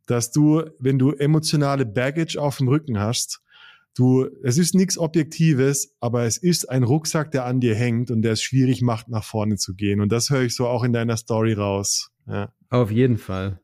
[0.07, 3.43] dass du, wenn du emotionale Baggage auf dem Rücken hast,
[3.97, 8.23] Du, es ist nichts Objektives, aber es ist ein Rucksack, der an dir hängt und
[8.23, 10.01] der es schwierig macht, nach vorne zu gehen.
[10.01, 12.11] Und das höre ich so auch in deiner Story raus.
[12.27, 12.53] Ja.
[12.69, 13.61] Auf jeden Fall.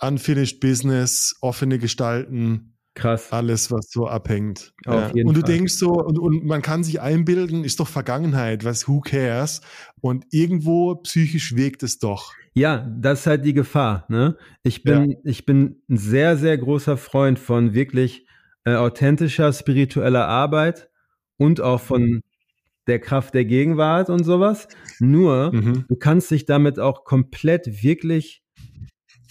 [0.00, 3.32] Unfinished Business, offene Gestalten, Krass.
[3.32, 4.72] Alles, was so abhängt.
[4.86, 5.08] Ja.
[5.08, 5.42] und du Fall.
[5.42, 9.62] denkst so, und, und man kann sich einbilden, ist doch Vergangenheit, was, who cares?
[10.00, 12.32] Und irgendwo psychisch wirkt es doch.
[12.54, 14.06] Ja, das ist halt die Gefahr.
[14.08, 14.36] Ne?
[14.62, 15.16] Ich bin, ja.
[15.24, 18.26] ich bin ein sehr, sehr großer Freund von wirklich
[18.64, 20.88] äh, authentischer spiritueller Arbeit
[21.36, 22.22] und auch von
[22.86, 24.68] der Kraft der Gegenwart und sowas.
[25.00, 25.84] Nur, mhm.
[25.88, 28.42] du kannst dich damit auch komplett wirklich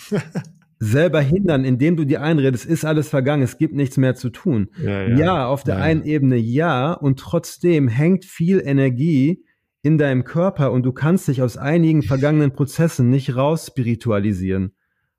[0.80, 4.70] selber hindern, indem du dir einredest, ist alles vergangen, es gibt nichts mehr zu tun.
[4.82, 5.18] Ja, ja.
[5.18, 5.82] ja auf der ja.
[5.82, 9.46] einen Ebene ja, und trotzdem hängt viel Energie
[9.82, 14.74] in deinem Körper und du kannst dich aus einigen vergangenen Prozessen nicht raus spiritualisieren.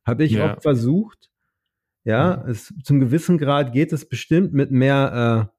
[0.04, 1.30] Habe ich oft versucht.
[2.04, 5.50] Ja, es, zum gewissen Grad geht es bestimmt mit mehr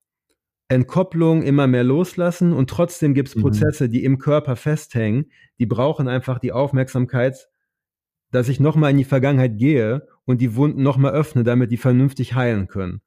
[0.70, 3.92] äh, Entkopplung, immer mehr loslassen und trotzdem gibt es Prozesse, mhm.
[3.92, 7.48] die im Körper festhängen, die brauchen einfach die Aufmerksamkeit
[8.36, 12.36] dass ich nochmal in die Vergangenheit gehe und die Wunden nochmal öffne, damit die vernünftig
[12.36, 13.02] heilen können.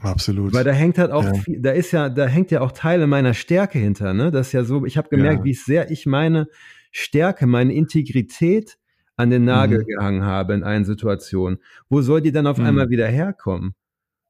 [0.00, 0.52] Absolut.
[0.52, 1.34] Weil da hängt halt auch, ja.
[1.34, 4.30] viel, da ist ja, da hängt ja auch Teile meiner Stärke hinter, ne?
[4.30, 5.44] Das ist ja so, ich habe gemerkt, ja.
[5.44, 6.48] wie sehr ich meine
[6.90, 8.78] Stärke, meine Integrität
[9.16, 9.86] an den Nagel mhm.
[9.86, 11.58] gehangen habe in allen Situationen.
[11.88, 12.66] Wo soll die dann auf mhm.
[12.66, 13.74] einmal wieder herkommen?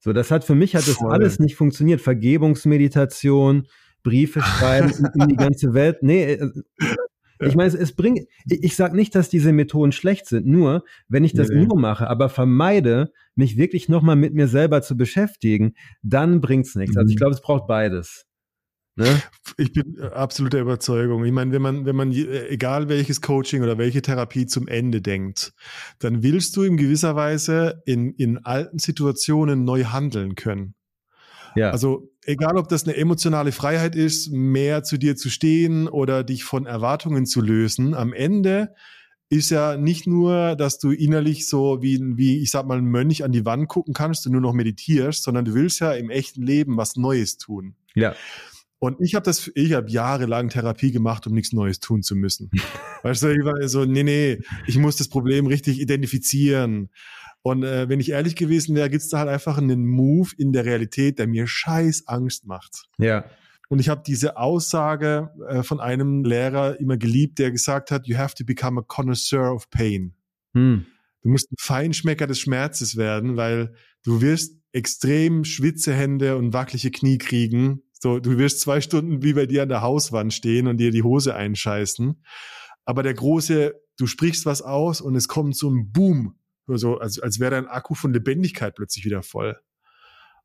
[0.00, 1.12] So, das hat für mich hat das Voll.
[1.12, 2.00] alles nicht funktioniert.
[2.00, 3.68] Vergebungsmeditation,
[4.02, 6.02] Briefe schreiben in, die ganze Welt.
[6.02, 6.50] Nee, äh,
[7.40, 10.84] ich meine, es, es bringt, ich, ich sage nicht, dass diese Methoden schlecht sind, nur
[11.08, 11.64] wenn ich das nee.
[11.64, 16.96] nur mache, aber vermeide, mich wirklich nochmal mit mir selber zu beschäftigen, dann bringt's nichts.
[16.96, 17.18] Also ich mhm.
[17.18, 18.26] glaube, es braucht beides.
[18.94, 19.22] Ne?
[19.56, 21.24] Ich bin absolut der Überzeugung.
[21.24, 25.54] Ich meine, wenn man, wenn man, egal welches Coaching oder welche Therapie zum Ende denkt,
[25.98, 30.74] dann willst du in gewisser Weise in, in alten Situationen neu handeln können.
[31.54, 31.70] Ja.
[31.70, 36.44] Also egal, ob das eine emotionale Freiheit ist, mehr zu dir zu stehen oder dich
[36.44, 38.74] von Erwartungen zu lösen, am Ende
[39.28, 43.24] ist ja nicht nur, dass du innerlich so wie, wie ich sag mal, ein Mönch
[43.24, 46.42] an die Wand gucken kannst und nur noch meditierst, sondern du willst ja im echten
[46.42, 47.74] Leben was Neues tun.
[47.94, 48.14] Ja.
[48.82, 52.50] Und ich habe das, ich habe jahrelang Therapie gemacht, um nichts Neues tun zu müssen.
[53.04, 56.90] weißt du, ich war so, nee, nee, ich muss das Problem richtig identifizieren.
[57.42, 60.64] Und äh, wenn ich ehrlich gewesen wäre, gibt's da halt einfach einen Move in der
[60.64, 62.88] Realität, der mir scheiß Angst macht.
[62.98, 63.24] Ja.
[63.68, 68.16] Und ich habe diese Aussage äh, von einem Lehrer immer geliebt, der gesagt hat, you
[68.16, 70.16] have to become a connoisseur of pain.
[70.54, 70.86] Hm.
[71.22, 76.90] Du musst ein Feinschmecker des Schmerzes werden, weil du wirst extrem schwitze Hände und wackelige
[76.90, 77.82] Knie kriegen.
[78.02, 81.04] So, du wirst zwei Stunden wie bei dir an der Hauswand stehen und dir die
[81.04, 82.20] Hose einscheißen.
[82.84, 86.34] Aber der große, du sprichst was aus und es kommt so ein Boom
[86.66, 89.56] so, als, als wäre dein Akku von Lebendigkeit plötzlich wieder voll.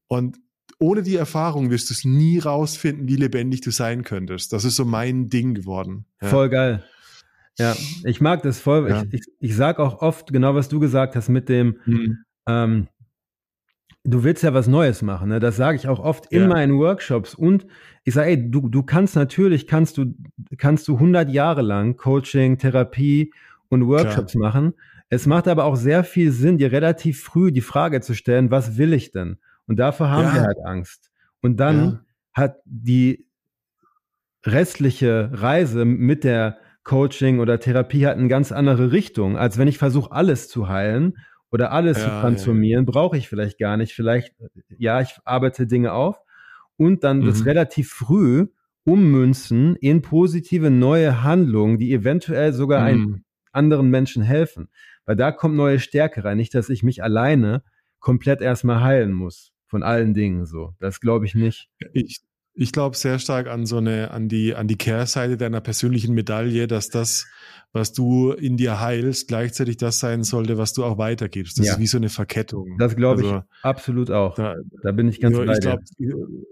[0.05, 0.37] Und
[0.77, 4.53] ohne die Erfahrung wirst du es nie rausfinden, wie lebendig du sein könntest.
[4.53, 6.05] Das ist so mein Ding geworden.
[6.21, 6.27] Ja.
[6.27, 6.83] Voll geil.
[7.57, 8.87] Ja, ich mag das voll.
[8.87, 9.01] Ja.
[9.09, 12.17] Ich, ich, ich sage auch oft genau, was du gesagt hast mit dem, mhm.
[12.47, 12.87] ähm,
[14.07, 15.29] du willst ja was Neues machen.
[15.29, 15.39] Ne?
[15.39, 16.47] Das sage ich auch oft in ja.
[16.47, 17.35] meinen Workshops.
[17.35, 17.67] Und
[18.03, 20.15] ich sage, ey, du, du kannst natürlich, kannst du,
[20.57, 23.33] kannst du 100 Jahre lang Coaching, Therapie
[23.69, 24.43] und Workshops Klar.
[24.49, 24.73] machen.
[25.09, 28.77] Es macht aber auch sehr viel Sinn, dir relativ früh die Frage zu stellen, was
[28.77, 29.37] will ich denn?
[29.67, 30.35] Und dafür haben ja.
[30.35, 31.11] wir halt Angst.
[31.41, 31.99] Und dann ja.
[32.33, 33.25] hat die
[34.45, 39.77] restliche Reise mit der Coaching oder Therapie hat eine ganz andere Richtung, als wenn ich
[39.77, 41.17] versuche, alles zu heilen
[41.51, 43.93] oder alles ja, zu transformieren, brauche ich vielleicht gar nicht.
[43.93, 44.33] Vielleicht,
[44.77, 46.21] ja, ich arbeite Dinge auf
[46.77, 47.25] und dann mhm.
[47.25, 48.47] das relativ früh
[48.83, 52.88] ummünzen in positive neue Handlungen, die eventuell sogar mhm.
[52.88, 54.69] einem anderen Menschen helfen.
[55.05, 56.38] Weil da kommt neue Stärke rein.
[56.38, 57.63] Nicht, dass ich mich alleine
[57.99, 60.73] komplett erstmal heilen muss von allen Dingen so.
[60.79, 61.69] Das glaube ich nicht.
[61.93, 62.21] Ich,
[62.57, 66.67] ich glaube sehr stark an so eine, an die, an die Kehrseite deiner persönlichen Medaille,
[66.67, 67.27] dass das,
[67.71, 71.59] was du in dir heilst, gleichzeitig das sein sollte, was du auch weitergibst.
[71.59, 71.73] Das ja.
[71.73, 72.75] ist wie so eine Verkettung.
[72.79, 74.35] Das glaube also, ich absolut auch.
[74.35, 75.79] Da, da bin ich ganz ja, bei ich glaub,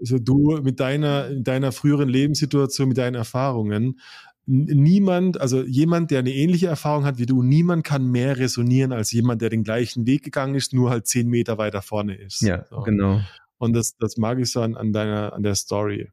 [0.00, 3.98] Also du mit deiner, in deiner früheren Lebenssituation, mit deinen Erfahrungen,
[4.46, 9.10] niemand, also jemand, der eine ähnliche Erfahrung hat wie du, niemand kann mehr resonieren als
[9.10, 12.42] jemand, der den gleichen Weg gegangen ist, nur halt zehn Meter weiter vorne ist.
[12.42, 12.82] Ja, so.
[12.82, 13.20] genau.
[13.58, 16.10] Und das, das mag ich so an, an deiner, an der Story.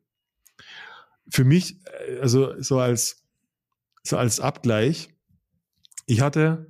[1.29, 1.77] Für mich,
[2.07, 3.23] äh, also so als,
[4.03, 5.09] so als Abgleich,
[6.05, 6.67] ich hatte,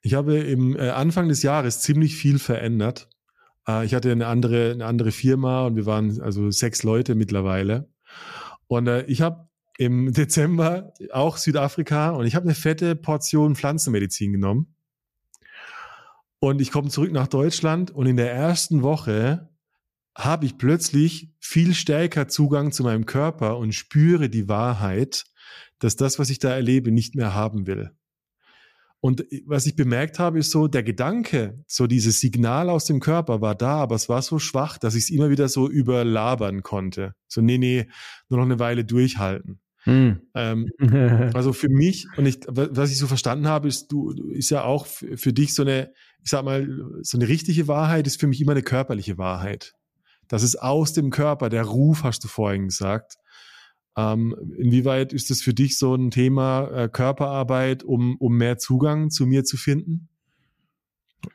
[0.00, 3.08] ich habe im äh, Anfang des Jahres ziemlich viel verändert.
[3.66, 7.90] Äh, ich hatte eine andere, eine andere Firma und wir waren also sechs Leute mittlerweile.
[8.66, 9.48] Und ich habe
[9.78, 14.74] im Dezember auch Südafrika und ich habe eine fette Portion Pflanzenmedizin genommen.
[16.38, 19.51] Und ich komme zurück nach Deutschland und in der ersten Woche
[20.14, 25.24] habe ich plötzlich viel stärker Zugang zu meinem Körper und spüre die Wahrheit,
[25.78, 27.90] dass das, was ich da erlebe, nicht mehr haben will.
[29.00, 33.40] Und was ich bemerkt habe, ist so, der Gedanke, so dieses Signal aus dem Körper
[33.40, 37.14] war da, aber es war so schwach, dass ich es immer wieder so überlabern konnte.
[37.26, 37.88] So, nee, nee,
[38.28, 39.60] nur noch eine Weile durchhalten.
[39.84, 40.20] Hm.
[40.36, 40.70] Ähm,
[41.34, 44.86] also für mich, und ich, was ich so verstanden habe, ist, du, ist ja auch
[44.86, 46.68] für dich so eine, ich sag mal,
[47.02, 49.74] so eine richtige Wahrheit ist für mich immer eine körperliche Wahrheit.
[50.32, 53.18] Das ist aus dem Körper, der Ruf, hast du vorhin gesagt.
[53.98, 59.10] Ähm, inwieweit ist das für dich so ein Thema äh, Körperarbeit, um, um mehr Zugang
[59.10, 60.08] zu mir zu finden?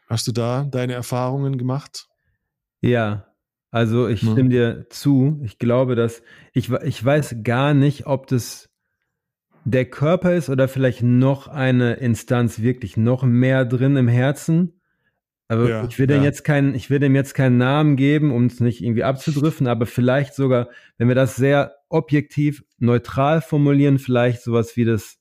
[0.09, 2.07] Hast du da deine Erfahrungen gemacht?
[2.81, 3.27] Ja,
[3.69, 4.31] also ich ja.
[4.31, 5.39] stimme dir zu.
[5.43, 8.67] Ich glaube, dass ich, ich weiß gar nicht, ob das
[9.63, 14.81] der Körper ist oder vielleicht noch eine Instanz wirklich noch mehr drin im Herzen.
[15.49, 16.23] Aber ja, ich will dem ja.
[16.25, 19.85] jetzt keinen, ich will dem jetzt keinen Namen geben, um es nicht irgendwie abzudriften, aber
[19.85, 25.19] vielleicht sogar, wenn wir das sehr objektiv neutral formulieren, vielleicht sowas wie das,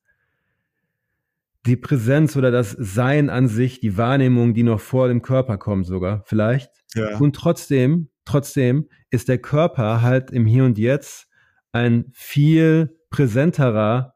[1.64, 5.86] die Präsenz oder das Sein an sich, die Wahrnehmung, die noch vor dem Körper kommt
[5.86, 6.70] sogar, vielleicht.
[6.94, 7.18] Ja.
[7.18, 11.28] Und trotzdem, trotzdem ist der Körper halt im Hier und Jetzt
[11.70, 14.14] ein viel präsenterer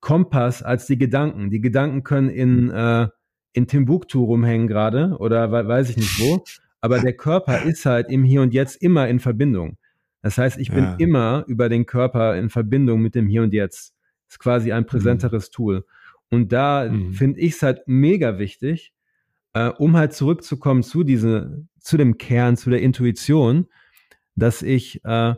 [0.00, 1.50] Kompass als die Gedanken.
[1.50, 3.08] Die Gedanken können in, äh,
[3.54, 6.44] in Timbuktu rumhängen gerade oder weiß ich nicht wo.
[6.80, 9.78] Aber der Körper ist halt im Hier und Jetzt immer in Verbindung.
[10.20, 10.96] Das heißt, ich bin ja.
[10.98, 13.94] immer über den Körper in Verbindung mit dem Hier und Jetzt.
[14.26, 15.52] Das ist quasi ein präsenteres mhm.
[15.52, 15.86] Tool.
[16.30, 17.12] Und da mhm.
[17.12, 18.92] finde ich es halt mega wichtig,
[19.54, 23.66] äh, um halt zurückzukommen zu diese, zu dem Kern, zu der Intuition,
[24.34, 25.34] dass ich, äh,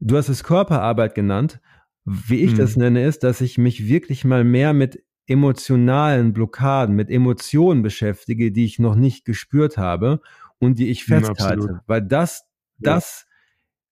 [0.00, 1.60] du hast es Körperarbeit genannt,
[2.04, 2.58] wie ich mhm.
[2.58, 8.52] das nenne, ist, dass ich mich wirklich mal mehr mit emotionalen Blockaden, mit Emotionen beschäftige,
[8.52, 10.20] die ich noch nicht gespürt habe
[10.58, 11.66] und die ich festhalte.
[11.68, 13.26] Ja, Weil das, das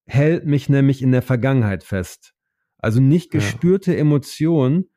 [0.07, 0.13] ja.
[0.13, 2.33] hält mich nämlich in der Vergangenheit fest.
[2.77, 3.99] Also nicht gespürte ja.
[3.99, 4.89] Emotionen,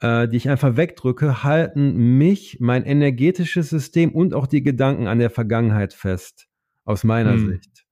[0.00, 5.18] äh, die ich einfach wegdrücke, halten mich, mein energetisches System und auch die Gedanken an
[5.18, 6.48] der Vergangenheit fest.
[6.84, 7.48] Aus meiner hm.
[7.48, 7.84] Sicht.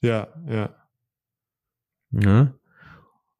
[0.00, 0.74] Ja, ja.
[2.10, 2.54] Ja,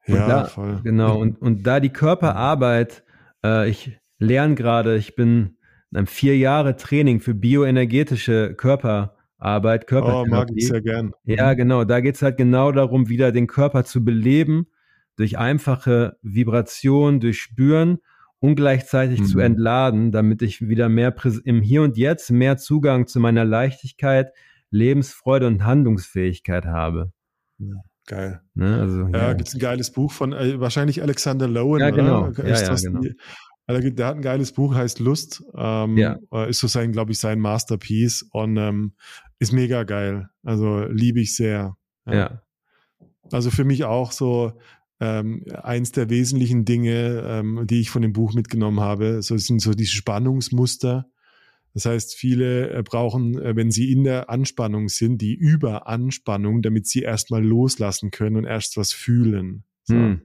[0.07, 0.81] ja da, voll.
[0.83, 3.04] Genau, und, und da die Körperarbeit
[3.45, 5.57] äh, ich lerne gerade, ich bin
[5.91, 10.31] in einem vier Jahre Training für bioenergetische Körperarbeit, Körpertherapie.
[10.31, 11.13] Oh, mag ich sehr gern.
[11.25, 11.57] Ja, mhm.
[11.57, 11.85] genau.
[11.85, 14.67] Da geht es halt genau darum, wieder den Körper zu beleben,
[15.17, 17.99] durch einfache Vibration, durch Spüren
[18.41, 19.25] und gleichzeitig mhm.
[19.27, 24.33] zu entladen, damit ich wieder mehr im Hier und Jetzt mehr Zugang zu meiner Leichtigkeit,
[24.71, 27.13] Lebensfreude und Handlungsfähigkeit habe.
[27.59, 27.77] Ja.
[28.07, 28.43] Geil.
[28.55, 28.81] Ne?
[28.81, 29.33] Also, ja, ja.
[29.33, 32.31] gibt es ein geiles Buch von äh, wahrscheinlich Alexander Lowen, ja, genau.
[32.33, 33.01] Ja, ja, genau.
[33.67, 35.43] Also, der hat ein geiles Buch, heißt Lust.
[35.57, 36.19] Ähm, ja.
[36.33, 38.93] Äh, ist so sein, glaube ich, sein Masterpiece und ähm,
[39.39, 40.29] ist mega geil.
[40.43, 41.77] Also liebe ich sehr.
[42.07, 42.15] Ja.
[42.15, 42.43] ja.
[43.33, 44.53] Also für mich auch so
[45.01, 49.23] ähm, eins der wesentlichen Dinge, ähm, die ich von dem Buch mitgenommen habe.
[49.23, 51.07] So sind so diese Spannungsmuster
[51.75, 56.87] das heißt, viele äh, brauchen, äh, wenn sie in der Anspannung sind, die Überanspannung, damit
[56.87, 59.65] sie erstmal loslassen können und erst was fühlen.
[59.83, 59.95] So.
[59.95, 60.23] Hm.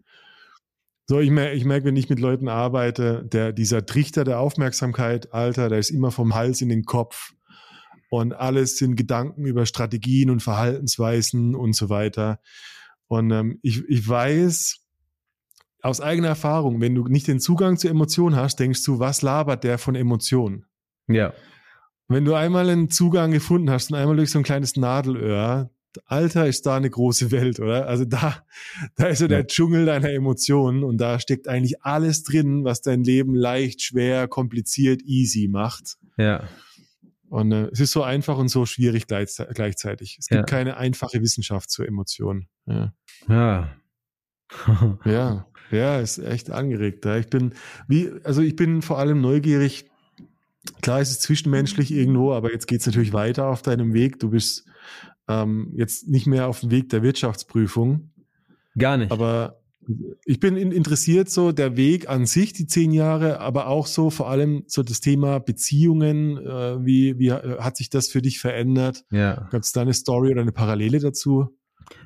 [1.08, 5.34] So, ich merke, ich merke, wenn ich mit Leuten arbeite, der, dieser Trichter der Aufmerksamkeit,
[5.34, 7.34] Alter, der ist immer vom Hals in den Kopf.
[8.12, 12.40] Und alles sind Gedanken über Strategien und Verhaltensweisen und so weiter.
[13.08, 14.86] Und ähm, ich, ich weiß
[15.82, 19.64] aus eigener Erfahrung, wenn du nicht den Zugang zu Emotionen hast, denkst du, was labert
[19.64, 20.66] der von Emotionen?
[21.10, 21.34] Ja.
[22.08, 25.70] Wenn du einmal einen Zugang gefunden hast und einmal durch so ein kleines Nadelöhr,
[26.06, 27.88] Alter, ist da eine große Welt, oder?
[27.88, 28.44] Also da,
[28.96, 33.04] da ist so der Dschungel deiner Emotionen und da steckt eigentlich alles drin, was dein
[33.04, 35.98] Leben leicht, schwer, kompliziert, easy macht.
[36.18, 36.48] Ja.
[37.30, 40.18] Und äh, es ist so einfach und so schwierig gleichzeitig.
[40.20, 40.44] Es gibt ja.
[40.44, 42.48] keine einfache Wissenschaft zur Emotion.
[42.66, 42.94] Ja.
[43.28, 43.76] Ja.
[45.06, 45.46] ja.
[45.72, 47.06] Ja, ist echt angeregt.
[47.06, 47.54] Ich bin,
[47.88, 49.86] wie, also ich bin vor allem neugierig,
[50.82, 54.20] Klar ist es zwischenmenschlich irgendwo, aber jetzt geht es natürlich weiter auf deinem Weg.
[54.20, 54.66] Du bist
[55.28, 58.12] ähm, jetzt nicht mehr auf dem Weg der Wirtschaftsprüfung.
[58.78, 59.12] Gar nicht.
[59.12, 59.60] Aber
[60.26, 64.30] ich bin interessiert, so der Weg an sich, die zehn Jahre, aber auch so vor
[64.30, 66.38] allem so das Thema Beziehungen.
[66.38, 69.06] Äh, wie, wie hat sich das für dich verändert?
[69.12, 69.48] Ja.
[69.52, 71.58] Gab es da eine Story oder eine Parallele dazu?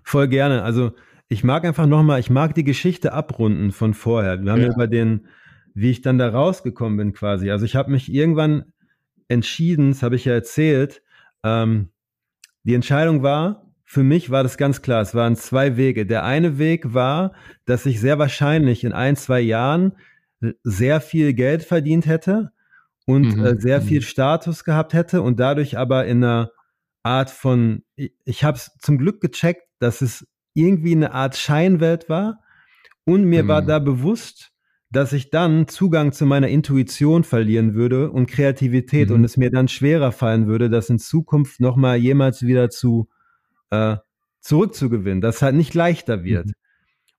[0.03, 0.63] Voll gerne.
[0.63, 0.91] Also
[1.27, 4.41] ich mag einfach nochmal, ich mag die Geschichte abrunden von vorher.
[4.41, 5.27] Wir haben ja, ja über den
[5.73, 7.49] wie ich dann da rausgekommen bin quasi.
[7.51, 8.73] Also ich habe mich irgendwann
[9.27, 11.01] entschieden, das habe ich ja erzählt,
[11.43, 11.89] ähm,
[12.63, 16.05] die Entscheidung war, für mich war das ganz klar, es waren zwei Wege.
[16.05, 17.33] Der eine Weg war,
[17.65, 19.93] dass ich sehr wahrscheinlich in ein, zwei Jahren
[20.63, 22.51] sehr viel Geld verdient hätte
[23.05, 23.45] und mhm.
[23.45, 23.85] äh, sehr mhm.
[23.85, 26.51] viel Status gehabt hätte und dadurch aber in einer
[27.03, 32.09] Art von, ich, ich habe es zum Glück gecheckt, dass es irgendwie eine Art Scheinwelt
[32.09, 32.39] war
[33.05, 33.47] und mir mhm.
[33.49, 34.52] war da bewusst,
[34.93, 39.15] dass ich dann Zugang zu meiner Intuition verlieren würde und Kreativität mhm.
[39.15, 43.09] und es mir dann schwerer fallen würde, das in Zukunft nochmal jemals wieder zu
[43.71, 43.97] äh,
[44.39, 46.47] zurückzugewinnen, dass es halt nicht leichter wird.
[46.47, 46.53] Mhm.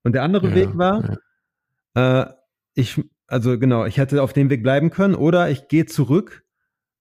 [0.05, 1.19] Und der andere ja, Weg war,
[1.97, 2.23] ja.
[2.23, 2.33] äh,
[2.75, 6.45] ich, also genau, ich hätte auf dem Weg bleiben können oder ich gehe zurück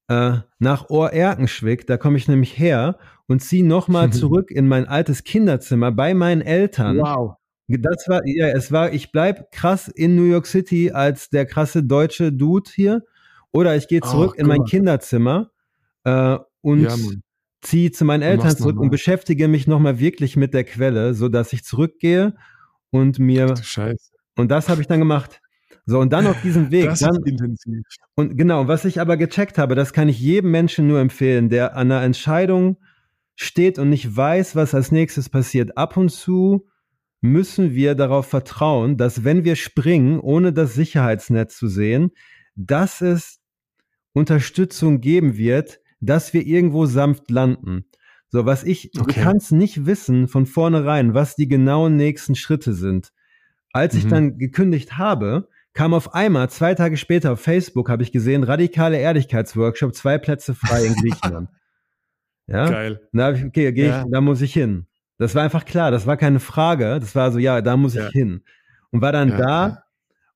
[0.08, 5.24] äh, nach Ohr-Erkenschwick, da komme ich nämlich her und ziehe nochmal zurück in mein altes
[5.24, 6.98] Kinderzimmer bei meinen Eltern.
[6.98, 7.36] Wow.
[7.67, 11.84] Das war, ja, es war, ich bleib krass in New York City als der krasse
[11.84, 13.04] deutsche Dude hier.
[13.52, 15.52] Oder ich gehe zurück oh, in mein Kinderzimmer
[16.04, 16.95] äh, und ja,
[17.62, 21.54] ziehe zu meinen Eltern zurück und beschäftige mich nochmal wirklich mit der Quelle, so dass
[21.54, 22.36] ich zurückgehe
[22.89, 23.56] und mir.
[23.56, 24.12] Scheiße.
[24.36, 25.39] Und das habe ich dann gemacht.
[25.86, 26.86] So, und dann auf diesem Weg.
[26.86, 27.84] Das dann, ist intensiv.
[28.15, 31.76] Und genau, was ich aber gecheckt habe, das kann ich jedem Menschen nur empfehlen, der
[31.76, 32.78] an einer Entscheidung
[33.36, 35.78] steht und nicht weiß, was als nächstes passiert.
[35.78, 36.67] Ab und zu
[37.24, 42.12] müssen wir darauf vertrauen, dass wenn wir springen, ohne das Sicherheitsnetz zu sehen,
[42.56, 43.40] dass es
[44.12, 47.86] Unterstützung geben wird, dass wir irgendwo sanft landen.
[48.28, 49.14] So, was ich, okay.
[49.14, 53.14] du kannst nicht wissen von vornherein, was die genauen nächsten Schritte sind.
[53.72, 54.00] Als mhm.
[54.00, 58.44] ich dann gekündigt habe, kam auf einmal, zwei Tage später auf Facebook, habe ich gesehen,
[58.44, 61.50] radikale Ehrlichkeitsworkshop, zwei Plätze frei in Griechenland.
[62.48, 62.70] ja?
[62.70, 63.08] Geil.
[63.14, 64.02] Da ich, okay, geh ja.
[64.04, 64.88] ich, da muss ich hin.
[65.24, 67.00] Das war einfach klar, das war keine Frage.
[67.00, 68.08] Das war so, ja, da muss ja.
[68.08, 68.44] ich hin.
[68.92, 69.84] Und war dann ja, da ja.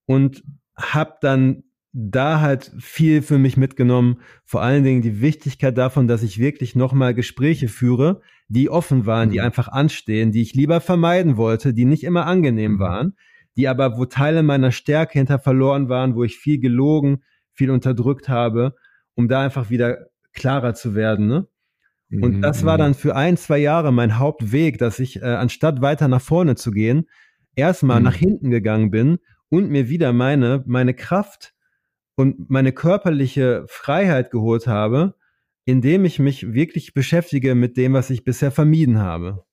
[0.06, 0.44] und
[0.76, 4.22] hab dann da halt viel für mich mitgenommen.
[4.46, 9.30] Vor allen Dingen die Wichtigkeit davon, dass ich wirklich nochmal Gespräche führe, die offen waren,
[9.30, 9.34] mhm.
[9.34, 12.80] die einfach anstehen, die ich lieber vermeiden wollte, die nicht immer angenehm mhm.
[12.80, 13.18] waren,
[13.58, 18.30] die aber, wo Teile meiner Stärke hinter verloren waren, wo ich viel gelogen, viel unterdrückt
[18.30, 18.76] habe,
[19.16, 21.28] um da einfach wieder klarer zu werden.
[21.28, 21.48] Ne?
[22.10, 22.80] Und mhm, das war mhm.
[22.80, 26.72] dann für ein, zwei Jahre mein Hauptweg, dass ich, äh, anstatt weiter nach vorne zu
[26.72, 27.08] gehen,
[27.56, 28.06] erstmal mhm.
[28.06, 31.54] nach hinten gegangen bin und mir wieder meine, meine Kraft
[32.16, 35.16] und meine körperliche Freiheit geholt habe,
[35.66, 39.46] indem ich mich wirklich beschäftige mit dem, was ich bisher vermieden habe.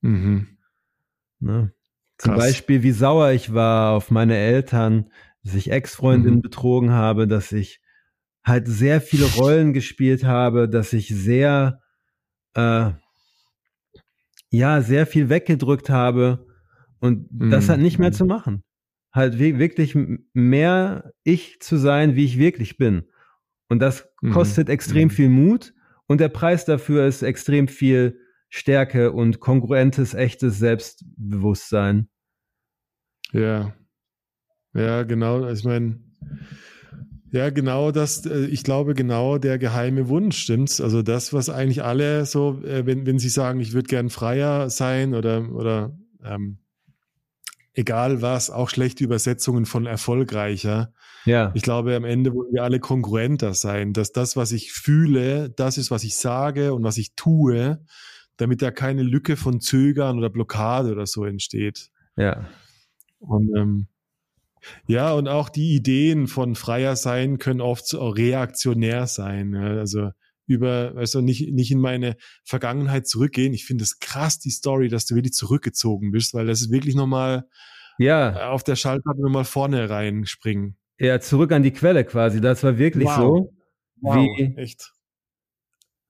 [0.00, 0.58] Mhm.
[1.38, 1.72] Ne?
[2.18, 5.10] Zum Beispiel, wie sauer ich war auf meine Eltern,
[5.42, 6.42] dass ich Ex-Freundinnen mhm.
[6.42, 7.80] betrogen habe, dass ich
[8.44, 11.80] halt sehr viele Rollen gespielt habe, dass ich sehr,
[12.54, 12.90] äh,
[14.50, 16.46] ja, sehr viel weggedrückt habe
[17.00, 17.50] und mm.
[17.50, 18.62] das halt nicht mehr zu machen.
[19.12, 19.96] Halt wirklich
[20.32, 23.08] mehr ich zu sein, wie ich wirklich bin.
[23.68, 24.30] Und das mm.
[24.30, 25.10] kostet extrem mm.
[25.10, 25.74] viel Mut
[26.06, 32.08] und der Preis dafür ist extrem viel Stärke und kongruentes, echtes Selbstbewusstsein.
[33.32, 33.74] Ja.
[34.74, 35.48] Ja, genau.
[35.48, 36.00] Ich meine,
[37.32, 40.80] ja, genau das, äh, ich glaube, genau der geheime Wunsch, stimmt's?
[40.80, 44.70] Also das, was eigentlich alle so, äh, wenn, wenn sie sagen, ich würde gern freier
[44.70, 46.58] sein oder, oder ähm,
[47.74, 50.92] egal was, auch schlechte Übersetzungen von erfolgreicher.
[51.24, 51.52] Ja.
[51.54, 55.78] Ich glaube, am Ende wollen wir alle kongruenter sein, dass das, was ich fühle, das
[55.78, 57.84] ist, was ich sage und was ich tue,
[58.36, 61.90] damit da keine Lücke von Zögern oder Blockade oder so entsteht.
[62.16, 62.46] Ja.
[63.18, 63.86] Und ähm,
[64.86, 69.54] ja, und auch die Ideen von freier sein können oft reaktionär sein.
[69.54, 70.10] Also
[70.46, 73.54] über, also nicht, nicht in meine Vergangenheit zurückgehen.
[73.54, 76.96] Ich finde es krass, die Story, dass du wirklich zurückgezogen bist, weil das ist wirklich
[76.96, 77.46] nochmal
[77.98, 78.50] ja.
[78.50, 80.76] auf der Schallplatte nochmal vorne reinspringen.
[80.98, 82.40] Ja, zurück an die Quelle quasi.
[82.40, 83.16] Das war wirklich wow.
[83.16, 83.52] so.
[84.02, 84.92] Wow, wie, echt.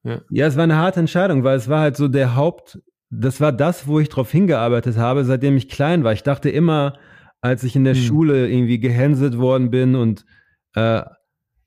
[0.03, 0.23] Ja.
[0.31, 3.53] ja, es war eine harte Entscheidung, weil es war halt so der Haupt, das war
[3.53, 6.13] das, wo ich drauf hingearbeitet habe, seitdem ich klein war.
[6.13, 6.99] Ich dachte immer,
[7.41, 8.03] als ich in der hm.
[8.03, 10.25] Schule irgendwie gehänselt worden bin und
[10.75, 11.03] äh,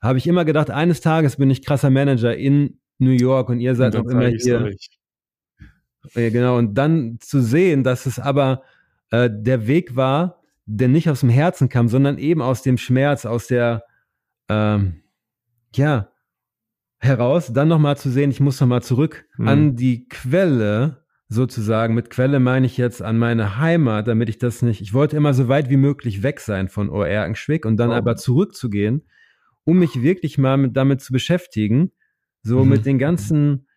[0.01, 3.75] habe ich immer gedacht, eines Tages bin ich krasser Manager in New York und ihr
[3.75, 4.75] seid noch immer hier.
[6.15, 8.63] Ja, genau, und dann zu sehen, dass es aber
[9.11, 13.25] äh, der Weg war, der nicht aus dem Herzen kam, sondern eben aus dem Schmerz,
[13.25, 13.83] aus der,
[14.49, 15.03] ähm,
[15.75, 16.09] ja,
[16.99, 19.47] heraus, dann nochmal zu sehen, ich muss nochmal zurück hm.
[19.47, 21.02] an die Quelle
[21.33, 21.93] sozusagen.
[21.93, 25.33] Mit Quelle meine ich jetzt an meine Heimat, damit ich das nicht, ich wollte immer
[25.33, 27.93] so weit wie möglich weg sein von Oerkenschwick und dann oh.
[27.93, 29.03] aber zurückzugehen,
[29.63, 31.91] um mich wirklich mal mit, damit zu beschäftigen,
[32.41, 32.69] so mhm.
[32.69, 33.67] mit den ganzen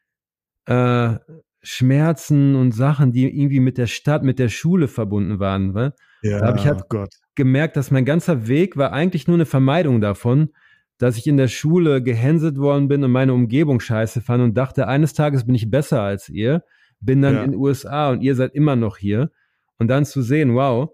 [0.67, 1.15] äh,
[1.63, 5.75] Schmerzen und Sachen, die irgendwie mit der Stadt, mit der Schule verbunden waren.
[5.75, 7.05] Weil ja, da habe ich halt oh
[7.35, 10.51] gemerkt, dass mein ganzer Weg war eigentlich nur eine Vermeidung davon,
[10.99, 14.89] dass ich in der Schule gehänselt worden bin und meine Umgebung scheiße fand und dachte,
[14.89, 16.63] eines Tages bin ich besser als ihr
[17.01, 17.45] bin dann ja.
[17.45, 19.31] in den USA und ihr seid immer noch hier.
[19.79, 20.91] Und dann zu sehen, wow,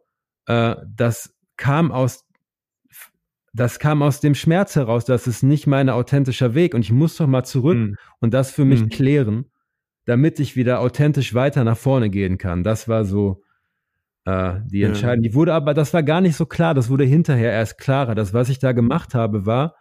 [0.46, 2.24] äh, das kam aus
[3.54, 7.16] das kam aus dem Schmerz heraus, das ist nicht mein authentischer Weg und ich muss
[7.16, 7.96] doch mal zurück mhm.
[8.20, 8.88] und das für mich mhm.
[8.88, 9.50] klären,
[10.06, 12.64] damit ich wieder authentisch weiter nach vorne gehen kann.
[12.64, 13.42] Das war so
[14.24, 15.22] äh, die Entscheidung.
[15.22, 15.28] Ja.
[15.28, 18.14] Die wurde aber, das war gar nicht so klar, das wurde hinterher erst klarer.
[18.14, 19.76] Das, was ich da gemacht habe, war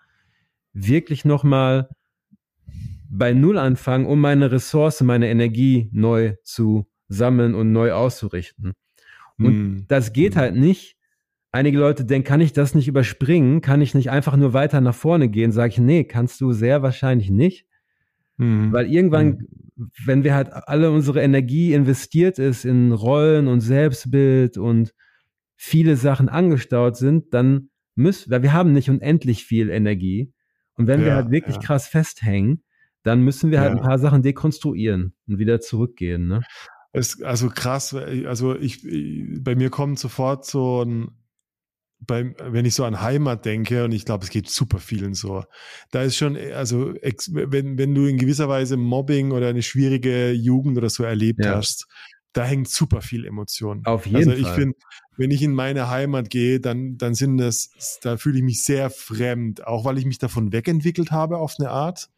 [0.74, 1.90] wirklich nochmal
[3.12, 8.74] bei Null anfangen, um meine Ressource, meine Energie neu zu sammeln und neu auszurichten.
[9.38, 9.86] Und mhm.
[9.90, 10.96] das geht halt nicht.
[11.52, 13.60] Einige Leute denken, kann ich das nicht überspringen?
[13.60, 15.52] Kann ich nicht einfach nur weiter nach vorne gehen?
[15.52, 17.66] Sage ich, nee, kannst du sehr wahrscheinlich nicht.
[18.38, 18.72] Mhm.
[18.72, 19.92] Weil irgendwann, mhm.
[20.06, 24.94] wenn wir halt alle unsere Energie investiert ist in Rollen und Selbstbild und
[25.58, 30.32] viele Sachen angestaut sind, dann müssen, weil wir haben nicht unendlich viel Energie.
[30.76, 31.62] Und wenn ja, wir halt wirklich ja.
[31.62, 32.64] krass festhängen,
[33.04, 33.78] dann müssen wir halt ja.
[33.78, 36.28] ein paar Sachen dekonstruieren und wieder zurückgehen.
[36.28, 36.42] Ne?
[36.92, 38.84] Es, also krass, also ich,
[39.42, 41.12] bei mir kommt sofort so ein,
[42.00, 45.44] beim, wenn ich so an Heimat denke, und ich glaube, es geht super vielen so,
[45.92, 46.94] da ist schon, also
[47.30, 51.56] wenn, wenn du in gewisser Weise Mobbing oder eine schwierige Jugend oder so erlebt ja.
[51.56, 51.88] hast,
[52.34, 53.86] da hängt super viel Emotion.
[53.86, 54.34] Auf jeden Fall.
[54.34, 54.78] Also ich finde,
[55.18, 57.70] wenn ich in meine Heimat gehe, dann, dann sind das,
[58.02, 61.70] da fühle ich mich sehr fremd, auch weil ich mich davon wegentwickelt habe auf eine
[61.70, 62.10] Art.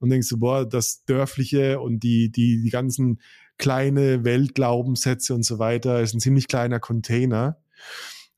[0.00, 3.20] Und denkst du, boah, das Dörfliche und die, die, die ganzen
[3.58, 7.58] kleine Weltglaubenssätze und so weiter ist ein ziemlich kleiner Container.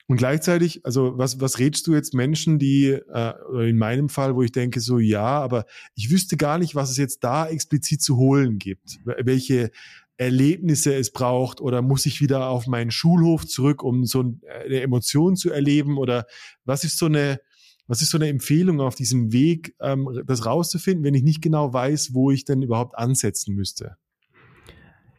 [0.09, 4.43] Und gleichzeitig, also was, was rätst du jetzt Menschen, die, äh, in meinem Fall, wo
[4.43, 8.17] ich denke, so ja, aber ich wüsste gar nicht, was es jetzt da explizit zu
[8.17, 9.71] holen gibt, welche
[10.17, 14.21] Erlebnisse es braucht oder muss ich wieder auf meinen Schulhof zurück, um so
[14.65, 16.27] eine Emotion zu erleben oder
[16.65, 17.41] was ist so eine,
[17.87, 21.73] was ist so eine Empfehlung auf diesem Weg, ähm, das rauszufinden, wenn ich nicht genau
[21.73, 23.97] weiß, wo ich denn überhaupt ansetzen müsste?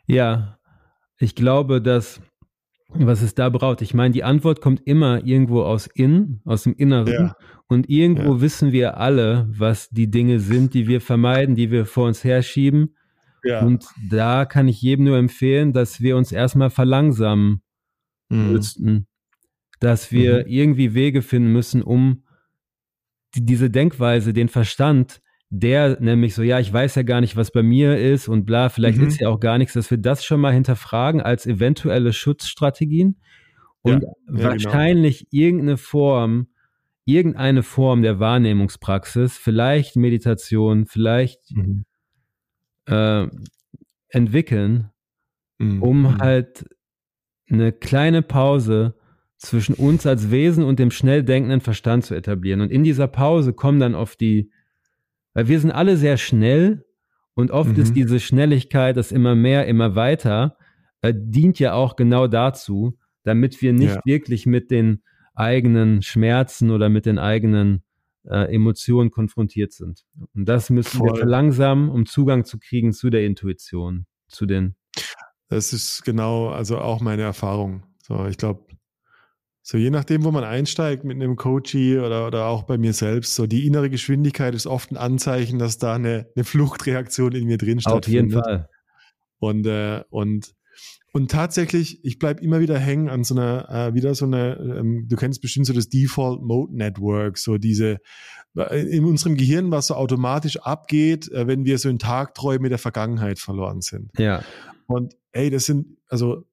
[0.07, 0.57] Ja,
[1.17, 2.21] ich glaube, dass
[2.95, 3.81] was es da braucht.
[3.81, 7.13] Ich meine, die Antwort kommt immer irgendwo aus innen, aus dem Inneren.
[7.13, 7.35] Ja.
[7.67, 8.41] Und irgendwo ja.
[8.41, 12.95] wissen wir alle, was die Dinge sind, die wir vermeiden, die wir vor uns herschieben.
[13.43, 13.61] Ja.
[13.61, 17.61] Und da kann ich jedem nur empfehlen, dass wir uns erstmal verlangsamen
[18.29, 18.51] mhm.
[18.51, 19.07] müssten.
[19.79, 20.51] Dass wir mhm.
[20.51, 22.22] irgendwie Wege finden müssen, um
[23.35, 25.21] die, diese Denkweise, den Verstand
[25.55, 28.69] der nämlich so, ja, ich weiß ja gar nicht, was bei mir ist und bla,
[28.69, 29.05] vielleicht mhm.
[29.05, 33.17] ist ja auch gar nichts, dass wir das schon mal hinterfragen als eventuelle Schutzstrategien
[33.83, 34.43] und ja, ja, genau.
[34.49, 35.43] wahrscheinlich genau.
[35.43, 36.47] irgendeine Form,
[37.05, 41.85] irgendeine Form der Wahrnehmungspraxis, vielleicht Meditation, vielleicht mhm.
[42.87, 43.27] äh,
[44.09, 44.89] entwickeln,
[45.59, 45.83] mhm.
[45.83, 46.17] um mhm.
[46.17, 46.65] halt
[47.47, 48.95] eine kleine Pause
[49.45, 52.61] zwischen uns als Wesen und dem schnell denkenden Verstand zu etablieren.
[52.61, 54.51] Und in dieser Pause kommen dann oft die
[55.33, 56.85] weil wir sind alle sehr schnell
[57.33, 57.81] und oft mhm.
[57.81, 60.57] ist diese Schnelligkeit, das immer mehr, immer weiter,
[61.01, 64.01] äh, dient ja auch genau dazu, damit wir nicht ja.
[64.05, 65.01] wirklich mit den
[65.33, 67.83] eigenen Schmerzen oder mit den eigenen
[68.25, 70.05] äh, Emotionen konfrontiert sind.
[70.35, 71.09] Und das müssen Voll.
[71.09, 74.75] wir verlangsamen, um Zugang zu kriegen zu der Intuition, zu den.
[75.49, 77.83] Das ist genau, also auch meine Erfahrung.
[78.03, 78.65] So, ich glaube,
[79.65, 83.33] so je nachdem, wo man einsteigt mit einem Coachie oder, oder auch bei mir selbst,
[83.33, 87.57] so die innere Geschwindigkeit ist oft ein Anzeichen, dass da eine, eine Fluchtreaktion in mir
[87.57, 88.37] drin stattfindet.
[88.37, 88.69] Auf jeden Fall.
[89.39, 90.53] Und, äh, und,
[91.13, 95.07] und tatsächlich, ich bleib immer wieder hängen an so einer, äh, wieder so eine, ähm,
[95.07, 97.99] du kennst bestimmt so das Default Mode Network, so diese,
[98.57, 102.79] äh, in unserem Gehirn, was so automatisch abgeht, äh, wenn wir so in Tagträume der
[102.79, 104.11] Vergangenheit verloren sind.
[104.17, 104.43] Ja.
[104.87, 106.43] Und ey, das sind, also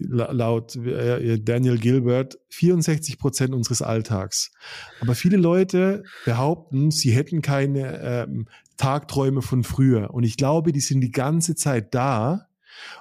[0.00, 4.52] laut äh, Daniel Gilbert 64 Prozent unseres Alltags.
[5.00, 10.12] Aber viele Leute behaupten, sie hätten keine ähm, Tagträume von früher.
[10.12, 12.46] Und ich glaube, die sind die ganze Zeit da.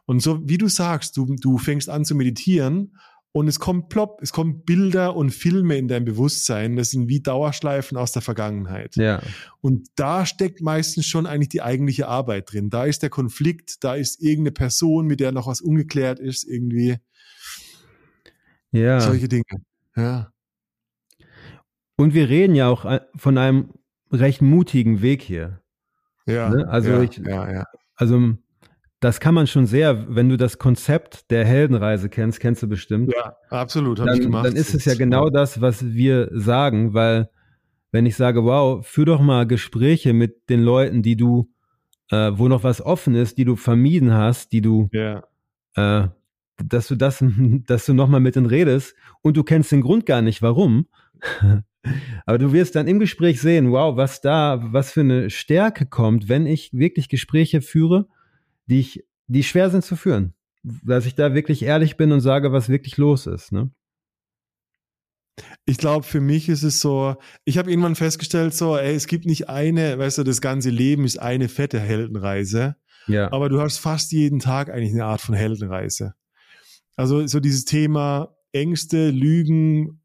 [0.05, 2.91] Und so wie du sagst, du, du fängst an zu meditieren
[3.31, 6.75] und es kommt plopp, es kommen Bilder und Filme in dein Bewusstsein.
[6.75, 8.95] Das sind wie Dauerschleifen aus der Vergangenheit.
[8.95, 9.21] Ja.
[9.61, 12.71] Und da steckt meistens schon eigentlich die eigentliche Arbeit drin.
[12.71, 16.97] Da ist der Konflikt, da ist irgendeine Person, mit der noch was ungeklärt ist, irgendwie.
[18.71, 18.99] Ja.
[18.99, 19.43] Solche Dinge.
[19.95, 20.31] Ja.
[21.97, 23.73] Und wir reden ja auch äh, von einem
[24.11, 25.61] recht mutigen Weg hier.
[26.25, 26.49] Ja.
[26.49, 26.67] Ne?
[26.67, 27.65] Also ja, ich, ja, ja.
[27.95, 28.33] also
[28.99, 33.13] das kann man schon sehr, wenn du das Konzept der Heldenreise kennst, kennst du bestimmt.
[33.15, 34.45] Ja, absolut, habe ich gemacht.
[34.45, 37.29] Dann ist es ja genau das, was wir sagen, weil
[37.91, 41.49] wenn ich sage, wow, führ doch mal Gespräche mit den Leuten, die du,
[42.11, 45.23] äh, wo noch was offen ist, die du vermieden hast, die du, ja.
[45.75, 46.09] äh,
[46.63, 47.23] dass du das,
[47.67, 50.87] dass du nochmal mit denen redest und du kennst den Grund gar nicht, warum.
[52.25, 56.27] Aber du wirst dann im Gespräch sehen, wow, was da, was für eine Stärke kommt,
[56.27, 58.07] wenn ich wirklich Gespräche führe
[58.69, 60.33] die, ich, die schwer sind zu führen.
[60.63, 63.51] Dass ich da wirklich ehrlich bin und sage, was wirklich los ist.
[63.51, 63.71] Ne?
[65.65, 67.15] ich glaube, für mich ist es so,
[67.45, 71.05] ich habe irgendwann festgestellt, so, ey, es gibt nicht eine, weißt du, das ganze Leben
[71.05, 72.75] ist eine fette Heldenreise.
[73.07, 73.31] Ja.
[73.31, 76.13] Aber du hast fast jeden Tag eigentlich eine Art von Heldenreise.
[76.95, 80.01] Also so dieses Thema Ängste, Lügen,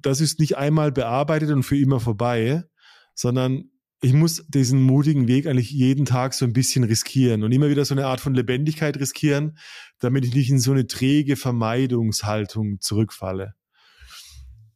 [0.00, 2.64] das ist nicht einmal bearbeitet und für immer vorbei,
[3.14, 3.70] sondern
[4.02, 7.84] ich muss diesen mutigen Weg eigentlich jeden Tag so ein bisschen riskieren und immer wieder
[7.84, 9.58] so eine Art von Lebendigkeit riskieren,
[10.00, 13.54] damit ich nicht in so eine träge Vermeidungshaltung zurückfalle.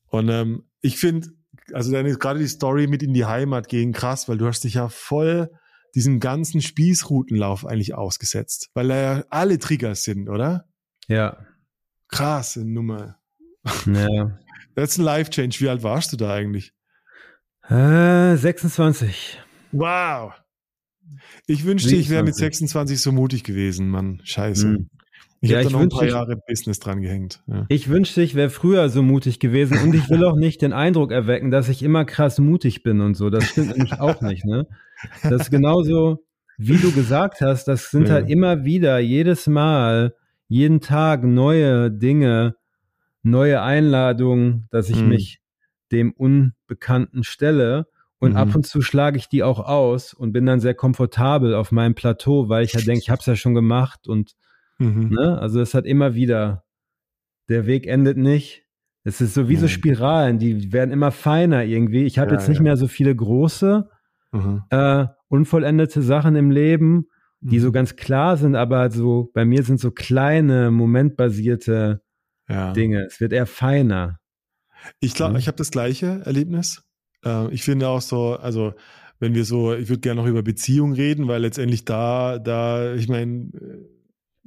[0.07, 1.29] Und ähm, ich finde,
[1.73, 4.75] also deine, gerade die Story mit in die Heimat gehen krass, weil du hast dich
[4.75, 5.51] ja voll
[5.95, 10.67] diesem ganzen Spießrutenlauf eigentlich ausgesetzt, weil da ja alle Triggers sind, oder?
[11.09, 11.45] Ja.
[12.09, 13.17] Krasse Nummer.
[13.87, 14.39] Ja.
[14.75, 15.61] That's ein Life Change.
[15.61, 16.73] Wie alt warst du da eigentlich?
[17.71, 19.39] Äh, 26.
[19.73, 20.33] Wow.
[21.47, 24.21] Ich wünschte, ich wäre mit 26 so mutig gewesen, Mann.
[24.25, 24.67] Scheiße.
[24.67, 24.91] Mhm.
[25.43, 27.43] Ich Ja, habe ich da noch ein paar ich- Jahre Business dran gehängt.
[27.47, 27.65] Ja.
[27.69, 31.13] Ich wünschte, ich wäre früher so mutig gewesen und ich will auch nicht den Eindruck
[31.13, 33.31] erwecken, dass ich immer krass mutig bin und so.
[33.31, 34.67] Das stimmt nämlich auch nicht, ne?
[35.23, 36.19] Das ist genauso,
[36.59, 38.15] wie du gesagt hast, das sind Ja.
[38.15, 40.15] halt immer wieder, jedes Mal,
[40.49, 42.55] jeden Tag neue Dinge,
[43.23, 45.09] neue Einladungen, dass ich Mhm.
[45.09, 45.40] mich
[45.93, 47.87] dem Unbekannten stelle.
[48.19, 48.37] Und Mhm.
[48.37, 51.95] ab und zu schlage ich die auch aus und bin dann sehr komfortabel auf meinem
[51.95, 54.33] Plateau, weil ich ja denke, ich habe es ja schon gemacht und
[54.79, 55.09] Mhm.
[55.11, 55.39] Ne?
[55.39, 56.65] Also es hat immer wieder,
[57.51, 58.65] der Weg endet nicht.
[59.05, 59.71] Es ist so wie so Mhm.
[59.71, 62.05] Spiralen, die werden immer feiner irgendwie.
[62.05, 62.63] Ich habe Ja, jetzt nicht ja.
[62.63, 63.89] mehr so viele große,
[64.33, 64.63] Mhm.
[64.71, 67.07] äh, unvollendete Sachen im Leben,
[67.41, 67.63] die Mhm.
[67.63, 72.03] so ganz klar sind, aber so bei mir sind so kleine, momentbasierte
[72.49, 72.73] ja.
[72.73, 73.05] Dinge.
[73.07, 74.20] Es wird eher feiner.
[75.01, 75.39] Ich glaube, Mhm.
[75.39, 76.83] ich habe das gleiche Erlebnis.
[77.25, 78.75] Äh, ich finde auch so, also
[79.19, 83.09] wenn wir so, ich würde gerne noch über Beziehung reden, weil letztendlich da, da, ich
[83.09, 83.51] meine,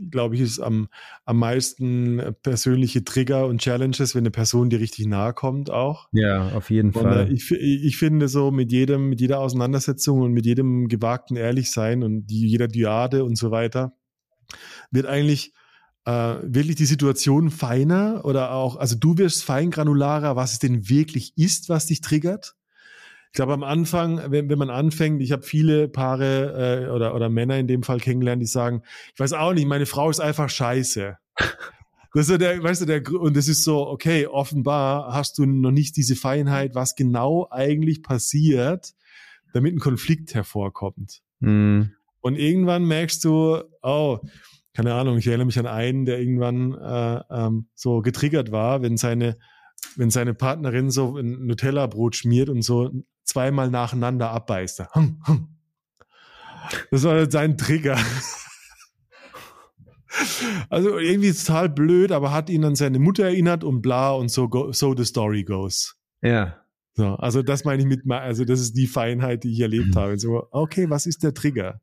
[0.09, 0.87] glaube ich, ist am,
[1.25, 6.09] am meisten persönliche Trigger und Challenges, wenn eine Person dir richtig nahe kommt auch.
[6.11, 7.31] Ja, auf jeden Und äh, Fall.
[7.31, 12.03] ich, fi- ich finde so mit jedem, mit jeder Auseinandersetzung und mit jedem gewagten Ehrlichsein
[12.03, 13.93] und die, jeder Dyade und so weiter,
[14.91, 15.53] wird eigentlich
[16.05, 21.33] äh, wirklich die Situation feiner oder auch, also du wirst feingranularer, was es denn wirklich
[21.37, 22.55] ist, was dich triggert.
[23.27, 27.29] Ich glaube, am Anfang, wenn, wenn man anfängt, ich habe viele Paare äh, oder, oder
[27.29, 28.83] Männer in dem Fall kennengelernt, die sagen,
[29.13, 31.17] ich weiß auch nicht, meine Frau ist einfach scheiße.
[32.15, 35.47] Das ist so der, weißt du, der, und das ist so, okay, offenbar hast du
[35.47, 38.93] noch nicht diese Feinheit, was genau eigentlich passiert,
[39.51, 41.23] damit ein Konflikt hervorkommt.
[41.39, 41.93] Mhm.
[42.21, 44.19] Und irgendwann merkst du, oh,
[44.73, 48.97] keine Ahnung, ich erinnere mich an einen, der irgendwann äh, ähm, so getriggert war, wenn
[48.97, 49.37] seine,
[49.95, 52.91] wenn seine Partnerin so ein Nutella-Brot schmiert und so
[53.23, 54.83] zweimal nacheinander abbeißt.
[54.93, 55.47] Hm, hm.
[56.91, 57.97] Das war sein Trigger.
[60.69, 64.47] Also irgendwie total blöd, aber hat ihn an seine Mutter erinnert und bla und so,
[64.47, 65.95] go, so the story goes.
[66.21, 66.57] Ja.
[66.93, 70.19] So, also das meine ich mit, also das ist die Feinheit, die ich erlebt habe.
[70.19, 71.81] So, okay, was ist der Trigger?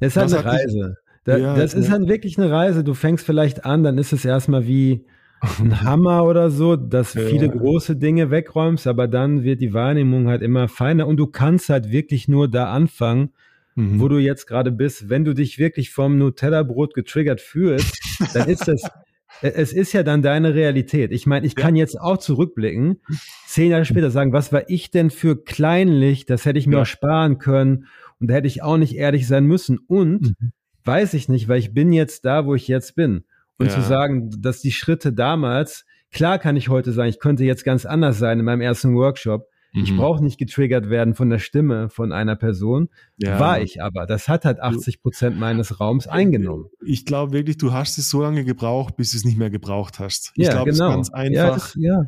[0.00, 0.96] Das ist halt eine Reise.
[1.24, 1.92] Da, Ja, das ist ja.
[1.92, 2.82] halt wirklich eine Reise.
[2.82, 5.04] Du fängst vielleicht an, dann ist es erstmal wie
[5.58, 7.22] ein Hammer oder so, dass Ja.
[7.22, 11.68] viele große Dinge wegräumst, aber dann wird die Wahrnehmung halt immer feiner und du kannst
[11.68, 13.30] halt wirklich nur da anfangen,
[13.76, 14.00] Mhm.
[14.00, 15.08] wo du jetzt gerade bist.
[15.10, 18.00] Wenn du dich wirklich vom Nutella-Brot getriggert fühlst,
[18.34, 18.82] dann ist das,
[19.42, 21.12] äh, es ist ja dann deine Realität.
[21.12, 23.00] Ich meine, ich kann jetzt auch zurückblicken,
[23.46, 26.82] zehn Jahre später sagen, was war ich denn für kleinlich, das hätte ich mir Ja.
[26.82, 27.86] auch sparen können
[28.20, 30.52] und da hätte ich auch nicht ehrlich sein müssen und Mhm.
[30.84, 33.24] weiß ich nicht, weil ich bin jetzt da, wo ich jetzt bin.
[33.58, 33.72] Und Ja.
[33.74, 37.84] zu sagen, dass die Schritte damals, klar kann ich heute sagen, ich könnte jetzt ganz
[37.86, 39.46] anders sein in meinem ersten Workshop.
[39.72, 39.98] Ich Mhm.
[39.98, 42.88] brauche nicht getriggert werden von der Stimme von einer Person.
[43.18, 43.38] Ja.
[43.38, 44.04] War ich aber.
[44.06, 46.66] Das hat halt 80 Prozent meines Raums eingenommen.
[46.84, 50.00] Ich glaube wirklich, du hast es so lange gebraucht, bis du es nicht mehr gebraucht
[50.00, 50.32] hast.
[50.34, 50.90] Ich ja, glaube, es genau.
[51.00, 51.54] ist ganz Ja, einfach.
[51.54, 52.02] das, ja.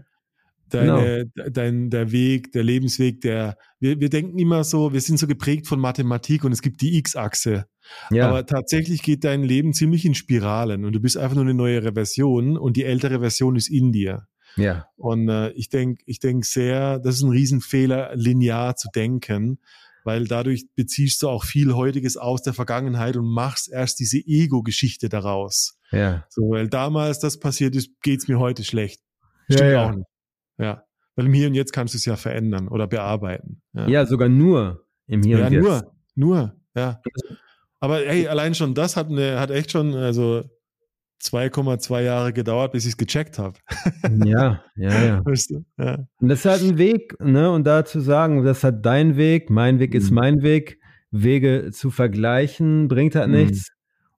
[0.74, 5.26] Deine, dein, der Weg, der Lebensweg, der, wir, wir denken immer so, wir sind so
[5.26, 7.66] geprägt von Mathematik und es gibt die X-Achse.
[8.10, 8.28] ja.
[8.28, 11.92] Aber tatsächlich geht dein Leben ziemlich in Spiralen und du bist einfach nur eine neuere
[11.94, 14.26] Version und die ältere Version ist in dir.
[14.56, 14.86] ja.
[14.96, 19.58] Und äh, ich denke ich denk sehr, das ist ein Riesenfehler, linear zu denken,
[20.04, 25.08] weil dadurch beziehst du auch viel Heutiges aus der Vergangenheit und machst erst diese Ego-Geschichte
[25.08, 25.78] daraus.
[25.92, 26.24] Ja.
[26.28, 29.00] So, weil damals das passiert ist, geht's mir heute schlecht.
[29.50, 29.96] Stimmt ja, auch ja.
[29.96, 30.06] nicht.
[30.62, 30.84] Ja.
[31.16, 33.60] Weil im Hier und Jetzt kannst du es ja verändern oder bearbeiten.
[33.74, 35.62] Ja, ja, sogar nur im Hier ja und Jetzt.
[35.64, 37.00] nur, nur, ja.
[37.80, 40.44] Aber hey, allein schon das hat, eine, hat echt schon, also
[41.22, 43.58] 2,2 Jahre gedauert, bis ich es gecheckt habe.
[44.26, 45.24] Ja, ja, ja.
[45.24, 45.64] Weißt du?
[45.78, 46.06] Ja.
[46.18, 47.50] Und das ist halt ein Weg, ne?
[47.52, 50.14] Und da zu sagen, das ist halt dein Weg, mein Weg ist Mhm.
[50.16, 53.34] mein Weg, Wege zu vergleichen, bringt halt Mhm.
[53.34, 53.68] nichts.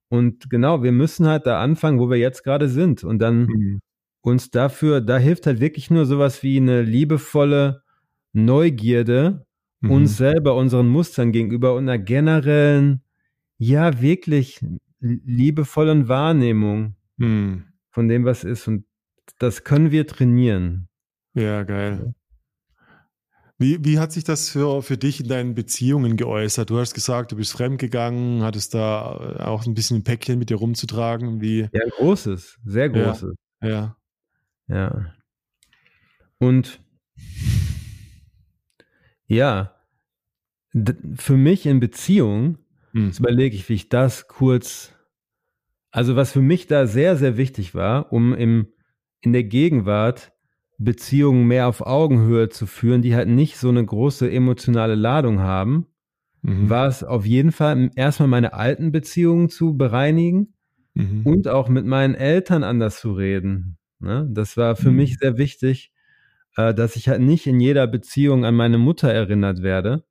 [0.08, 3.80] Und genau, wir müssen halt da anfangen, wo wir jetzt gerade sind und dann Mhm.
[4.24, 7.82] Uns dafür, da hilft halt wirklich nur sowas wie eine liebevolle
[8.32, 9.46] Neugierde
[9.80, 9.90] mhm.
[9.90, 13.02] uns selber, unseren Mustern gegenüber und einer generellen,
[13.58, 14.64] ja, wirklich
[15.00, 17.64] liebevollen Wahrnehmung mhm.
[17.90, 18.66] von dem, was ist.
[18.66, 18.86] Und
[19.38, 20.88] das können wir trainieren.
[21.34, 22.14] Ja, geil.
[23.58, 26.70] Wie, wie hat sich das für, für dich in deinen Beziehungen geäußert?
[26.70, 30.56] Du hast gesagt, du bist fremdgegangen, hattest da auch ein bisschen ein Päckchen mit dir
[30.56, 31.42] rumzutragen.
[31.42, 31.68] Wie?
[31.72, 33.34] Ja, großes, sehr großes.
[33.62, 33.68] Ja.
[33.68, 33.96] Ja.
[34.68, 35.14] Ja.
[36.38, 36.80] Und
[39.26, 39.74] ja,
[41.16, 42.58] für mich in Beziehung,
[42.92, 43.06] hm.
[43.06, 44.94] jetzt überlege ich, wie ich das kurz,
[45.90, 48.68] also was für mich da sehr, sehr wichtig war, um im,
[49.20, 50.32] in der Gegenwart
[50.78, 55.86] Beziehungen mehr auf Augenhöhe zu führen, die halt nicht so eine große emotionale Ladung haben,
[56.42, 56.68] mhm.
[56.68, 60.54] war es auf jeden Fall erstmal meine alten Beziehungen zu bereinigen
[60.94, 61.22] mhm.
[61.24, 63.78] und auch mit meinen Eltern anders zu reden.
[64.04, 64.28] Ne?
[64.30, 64.96] Das war für mhm.
[64.96, 65.92] mich sehr wichtig,
[66.56, 70.04] äh, dass ich halt nicht in jeder Beziehung an meine Mutter erinnert werde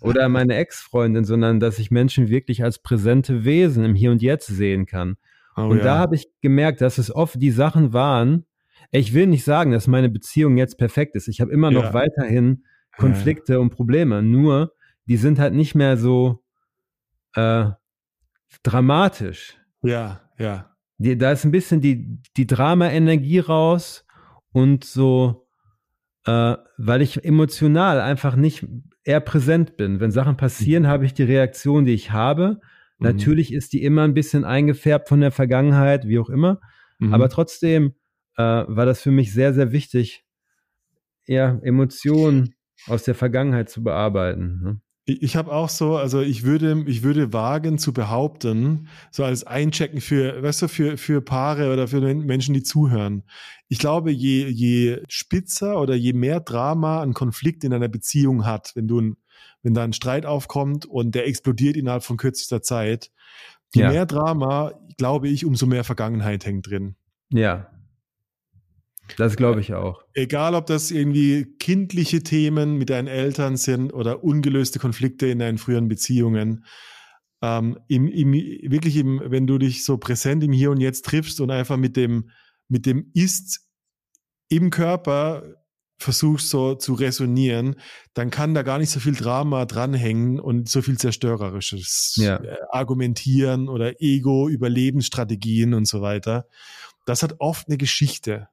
[0.00, 4.22] oder an meine Ex-Freundin, sondern dass ich Menschen wirklich als präsente Wesen im Hier und
[4.22, 5.16] Jetzt sehen kann.
[5.56, 5.84] Oh, und ja.
[5.84, 8.44] da habe ich gemerkt, dass es oft die Sachen waren,
[8.90, 11.28] ich will nicht sagen, dass meine Beziehung jetzt perfekt ist.
[11.28, 11.94] Ich habe immer noch ja.
[11.94, 12.64] weiterhin
[12.96, 13.58] Konflikte ja.
[13.58, 14.22] und Probleme.
[14.22, 14.72] Nur,
[15.06, 16.44] die sind halt nicht mehr so
[17.34, 17.70] äh,
[18.62, 19.58] dramatisch.
[19.82, 20.75] Ja, ja.
[20.98, 24.06] Die, da ist ein bisschen die, die Drama-Energie raus
[24.52, 25.46] und so,
[26.24, 28.66] äh, weil ich emotional einfach nicht
[29.04, 30.00] eher präsent bin.
[30.00, 30.88] Wenn Sachen passieren, mhm.
[30.88, 32.60] habe ich die Reaktion, die ich habe.
[32.98, 33.06] Mhm.
[33.06, 36.60] Natürlich ist die immer ein bisschen eingefärbt von der Vergangenheit, wie auch immer.
[36.98, 37.12] Mhm.
[37.12, 37.94] Aber trotzdem
[38.36, 40.24] äh, war das für mich sehr, sehr wichtig,
[41.26, 42.54] ja, Emotionen
[42.86, 44.60] aus der Vergangenheit zu bearbeiten.
[44.62, 44.80] Ne?
[45.06, 49.44] Ich, ich habe auch so, also ich würde, ich würde wagen zu behaupten, so als
[49.44, 53.22] Einchecken für, weißt du, für, für Paare oder für Menschen, die zuhören.
[53.68, 58.72] Ich glaube, je, je spitzer oder je mehr Drama ein Konflikt in einer Beziehung hat,
[58.74, 59.16] wenn du ein,
[59.62, 63.10] wenn da ein Streit aufkommt und der explodiert innerhalb von kürzester Zeit,
[63.74, 63.90] je ja.
[63.90, 66.96] mehr Drama, glaube ich, umso mehr Vergangenheit hängt drin.
[67.32, 67.70] Ja,
[69.16, 70.02] das glaube ich auch.
[70.14, 75.58] Egal, ob das irgendwie kindliche Themen mit deinen Eltern sind oder ungelöste Konflikte in deinen
[75.58, 76.64] früheren Beziehungen.
[77.42, 81.40] Ähm, im, im, wirklich, im, wenn du dich so präsent im Hier und Jetzt triffst
[81.40, 82.30] und einfach mit dem,
[82.68, 83.60] mit dem Ist
[84.48, 85.42] im Körper
[85.98, 87.76] versuchst so zu resonieren,
[88.14, 92.36] dann kann da gar nicht so viel Drama dranhängen und so viel zerstörerisches ja.
[92.36, 96.46] Äh, Argumentieren oder Ego, Überlebensstrategien und so weiter.
[97.06, 98.48] Das hat oft eine Geschichte.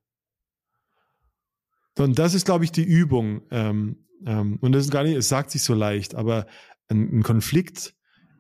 [1.97, 3.41] Und das ist, glaube ich, die Übung.
[3.51, 6.47] Ähm, ähm, und das ist gar nicht, es sagt sich so leicht, aber
[6.87, 7.93] ein, ein Konflikt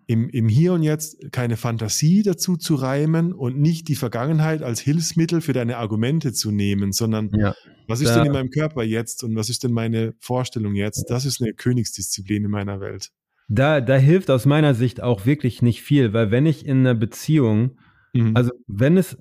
[0.07, 4.79] im, im Hier und Jetzt keine Fantasie dazu zu reimen und nicht die Vergangenheit als
[4.79, 7.55] Hilfsmittel für deine Argumente zu nehmen, sondern ja,
[7.87, 11.05] was ist denn in meinem Körper jetzt und was ist denn meine Vorstellung jetzt?
[11.09, 13.11] Das ist eine Königsdisziplin in meiner Welt.
[13.47, 16.95] Da, da hilft aus meiner Sicht auch wirklich nicht viel, weil wenn ich in einer
[16.95, 17.77] Beziehung,
[18.13, 18.35] mhm.
[18.35, 19.17] also wenn es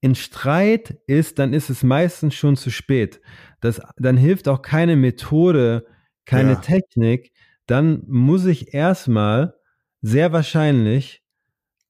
[0.00, 3.20] in Streit ist, dann ist es meistens schon zu spät.
[3.60, 5.86] Das, dann hilft auch keine Methode,
[6.24, 6.56] keine ja.
[6.56, 7.32] Technik.
[7.66, 9.54] Dann muss ich erstmal
[10.00, 11.22] sehr wahrscheinlich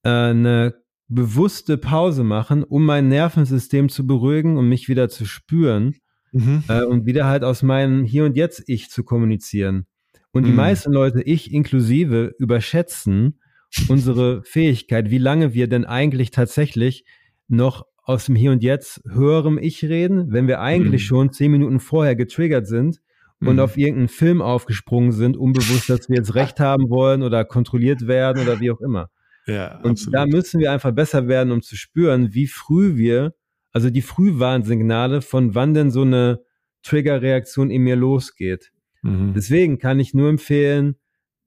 [0.03, 0.75] äh, eine
[1.09, 5.97] bewusste Pause machen, um mein Nervensystem zu beruhigen und mich wieder zu spüren
[6.33, 6.65] mhm.
[6.69, 9.87] äh, und wieder halt aus meinem Hier und Jetzt Ich zu kommunizieren.
[10.33, 10.47] Und mhm.
[10.47, 13.41] die meisten Leute, ich inklusive, überschätzen
[13.89, 17.05] unsere Fähigkeit, wie lange wir denn eigentlich tatsächlich
[17.49, 21.07] noch aus dem Hier und Jetzt höherem Ich reden, wenn wir eigentlich mhm.
[21.07, 23.01] schon zehn Minuten vorher getriggert sind
[23.39, 23.61] und mhm.
[23.61, 28.43] auf irgendeinen Film aufgesprungen sind, unbewusst, dass wir jetzt Recht haben wollen oder kontrolliert werden
[28.43, 29.11] oder wie auch immer.
[29.47, 30.15] Ja, und absolut.
[30.15, 33.33] da müssen wir einfach besser werden, um zu spüren, wie früh wir,
[33.71, 36.41] also die Frühwarnsignale, von wann denn so eine
[36.83, 38.73] Triggerreaktion in mir losgeht.
[39.03, 39.35] Mhm.
[39.35, 40.97] Deswegen kann ich nur empfehlen,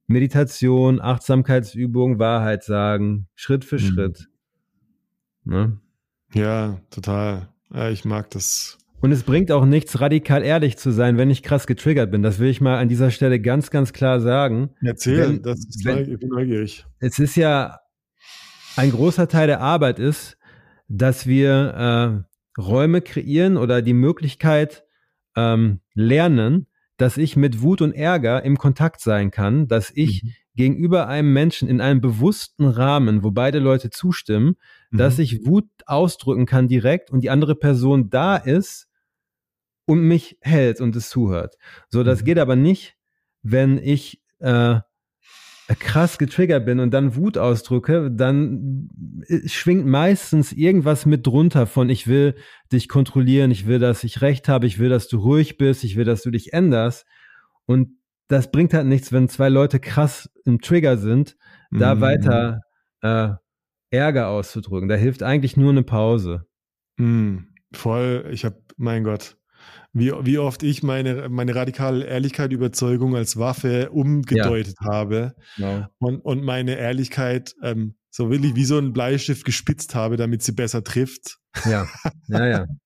[0.06, 3.80] Meditation, Achtsamkeitsübung, Wahrheit sagen, Schritt für mhm.
[3.80, 4.28] Schritt.
[5.44, 5.78] Ne?
[6.34, 7.48] Ja, total.
[7.72, 8.78] Ja, ich mag das.
[9.00, 12.22] Und es bringt auch nichts, radikal ehrlich zu sein, wenn ich krass getriggert bin.
[12.22, 14.70] Das will ich mal an dieser Stelle ganz, ganz klar sagen.
[14.82, 16.86] Erzähl, wenn, das ist wenn, ich bin neugierig.
[17.00, 17.80] Es ist ja
[18.76, 20.38] ein großer Teil der Arbeit ist,
[20.88, 22.24] dass wir
[22.58, 24.84] äh, Räume kreieren oder die Möglichkeit
[25.36, 26.66] ähm, lernen,
[26.96, 30.30] dass ich mit Wut und Ärger im Kontakt sein kann, dass ich mhm.
[30.54, 34.56] Gegenüber einem Menschen in einem bewussten Rahmen, wo beide Leute zustimmen,
[34.90, 34.98] mhm.
[34.98, 38.88] dass ich Wut ausdrücken kann direkt und die andere Person da ist
[39.86, 41.56] und mich hält und es zuhört.
[41.88, 42.24] So, das mhm.
[42.26, 42.96] geht aber nicht,
[43.42, 44.80] wenn ich äh,
[45.78, 48.88] krass getriggert bin und dann Wut ausdrücke, dann
[49.26, 52.34] äh, schwingt meistens irgendwas mit drunter von ich will
[52.70, 55.96] dich kontrollieren, ich will, dass ich recht habe, ich will, dass du ruhig bist, ich
[55.96, 57.06] will, dass du dich änderst.
[57.66, 57.96] Und
[58.28, 61.36] das bringt halt nichts, wenn zwei Leute krass im Trigger sind,
[61.70, 62.00] da mhm.
[62.00, 62.60] weiter
[63.02, 63.30] äh,
[63.90, 64.88] Ärger auszudrücken.
[64.88, 66.46] Da hilft eigentlich nur eine Pause.
[66.96, 67.54] Mhm.
[67.72, 69.36] Voll, ich habe, mein Gott,
[69.92, 74.92] wie, wie oft ich meine, meine radikale Ehrlichkeit, Überzeugung als Waffe umgedeutet ja.
[74.92, 75.86] habe genau.
[75.98, 80.52] und, und meine Ehrlichkeit ähm, so wirklich wie so ein Bleistift gespitzt habe, damit sie
[80.52, 81.38] besser trifft.
[81.64, 81.86] Ja,
[82.28, 82.66] ja, ja.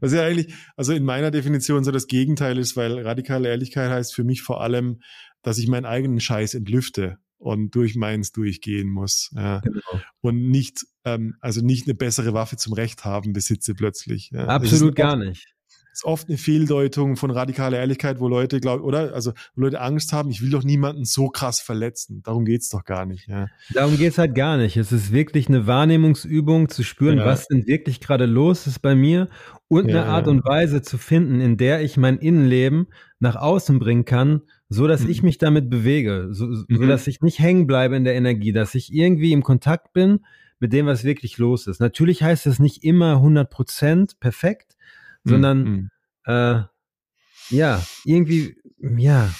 [0.00, 4.14] Was ja eigentlich, also in meiner Definition so das Gegenteil ist, weil radikale Ehrlichkeit heißt
[4.14, 5.00] für mich vor allem,
[5.42, 9.30] dass ich meinen eigenen Scheiß entlüfte und durch meins durchgehen muss.
[9.34, 9.60] Ja.
[9.60, 9.80] Genau.
[10.20, 14.30] Und nicht, ähm, also nicht eine bessere Waffe zum Recht haben besitze plötzlich.
[14.32, 14.46] Ja.
[14.46, 15.52] Absolut gar nicht
[15.92, 19.12] ist oft eine Fehldeutung von radikaler Ehrlichkeit, wo Leute glauben, oder?
[19.14, 22.22] Also, wo Leute Angst haben, ich will doch niemanden so krass verletzen.
[22.24, 23.28] Darum geht's doch gar nicht.
[23.28, 23.48] Ja.
[23.74, 24.76] Darum geht's halt gar nicht.
[24.76, 27.26] Es ist wirklich eine Wahrnehmungsübung, zu spüren, ja.
[27.26, 29.28] was denn wirklich gerade los ist bei mir
[29.68, 32.88] und ja, eine Art und Weise zu finden, in der ich mein Innenleben
[33.20, 35.10] nach außen bringen kann, so dass mhm.
[35.10, 36.88] ich mich damit bewege, so, so mhm.
[36.88, 40.20] dass ich nicht hängen bleibe in der Energie, dass ich irgendwie im Kontakt bin
[40.58, 41.80] mit dem, was wirklich los ist.
[41.80, 44.76] Natürlich heißt es nicht immer 100 Prozent perfekt,
[45.24, 45.90] sondern mhm.
[46.26, 46.62] äh,
[47.50, 49.30] ja, irgendwie, ja,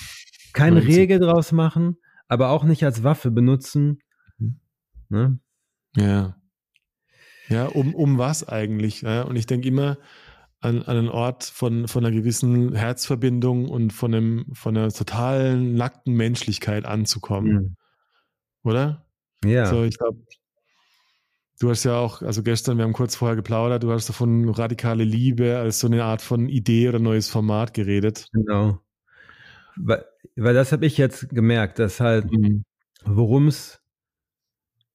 [0.53, 1.97] keine Regel draus machen,
[2.29, 4.01] aber auch nicht als Waffe benutzen.
[4.39, 4.61] Mhm.
[5.09, 5.41] Ne?
[5.97, 6.37] Ja.
[7.49, 9.03] Ja, um, um was eigentlich?
[9.03, 9.23] Ja?
[9.23, 9.99] Und ich denke immer
[10.61, 15.75] an, an einen Ort von, von einer gewissen Herzverbindung und von, einem, von einer totalen
[15.75, 17.53] nackten Menschlichkeit anzukommen.
[17.53, 17.77] Mhm.
[18.63, 19.07] Oder?
[19.45, 19.67] Ja.
[19.67, 20.25] So, ich glaube,
[21.63, 25.05] Du hast ja auch, also gestern, wir haben kurz vorher geplaudert, du hast davon radikale
[25.05, 28.27] Liebe als so eine Art von Idee oder neues Format geredet.
[28.33, 28.81] Genau.
[29.77, 30.05] Weil,
[30.35, 32.65] weil das habe ich jetzt gemerkt, dass halt, mhm.
[33.05, 33.81] worum es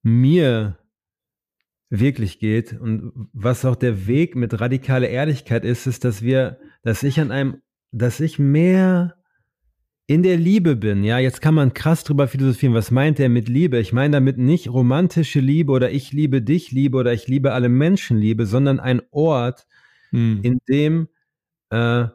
[0.03, 0.77] mir
[1.89, 7.01] wirklich geht und was auch der Weg mit radikaler Ehrlichkeit ist, ist, dass wir, dass
[7.01, 7.61] ich an einem,
[7.93, 9.16] dass ich mehr
[10.09, 13.49] in der Liebe bin, ja, jetzt kann man krass drüber philosophieren, was meint er mit
[13.49, 13.77] Liebe?
[13.77, 17.67] Ich meine damit nicht romantische Liebe oder ich liebe dich Liebe oder ich liebe alle
[17.67, 19.67] Menschen Liebe, sondern ein Ort,
[20.11, 20.39] hm.
[20.43, 21.09] in dem,
[21.71, 22.05] äh,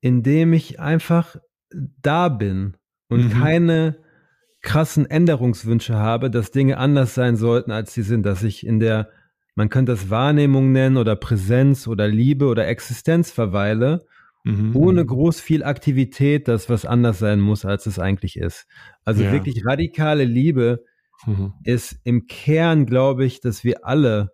[0.00, 1.36] in dem ich einfach
[1.70, 2.76] da bin
[3.08, 3.30] und mhm.
[3.30, 3.96] keine
[4.60, 9.10] krassen Änderungswünsche habe, dass Dinge anders sein sollten, als sie sind, dass ich in der,
[9.54, 14.04] man könnte das Wahrnehmung nennen oder Präsenz oder Liebe oder Existenz verweile
[14.44, 14.74] Mhm.
[14.74, 18.66] Ohne groß viel Aktivität, das was anders sein muss, als es eigentlich ist.
[19.04, 19.32] Also ja.
[19.32, 20.84] wirklich radikale Liebe
[21.26, 21.52] mhm.
[21.62, 24.32] ist im Kern, glaube ich, dass wir alle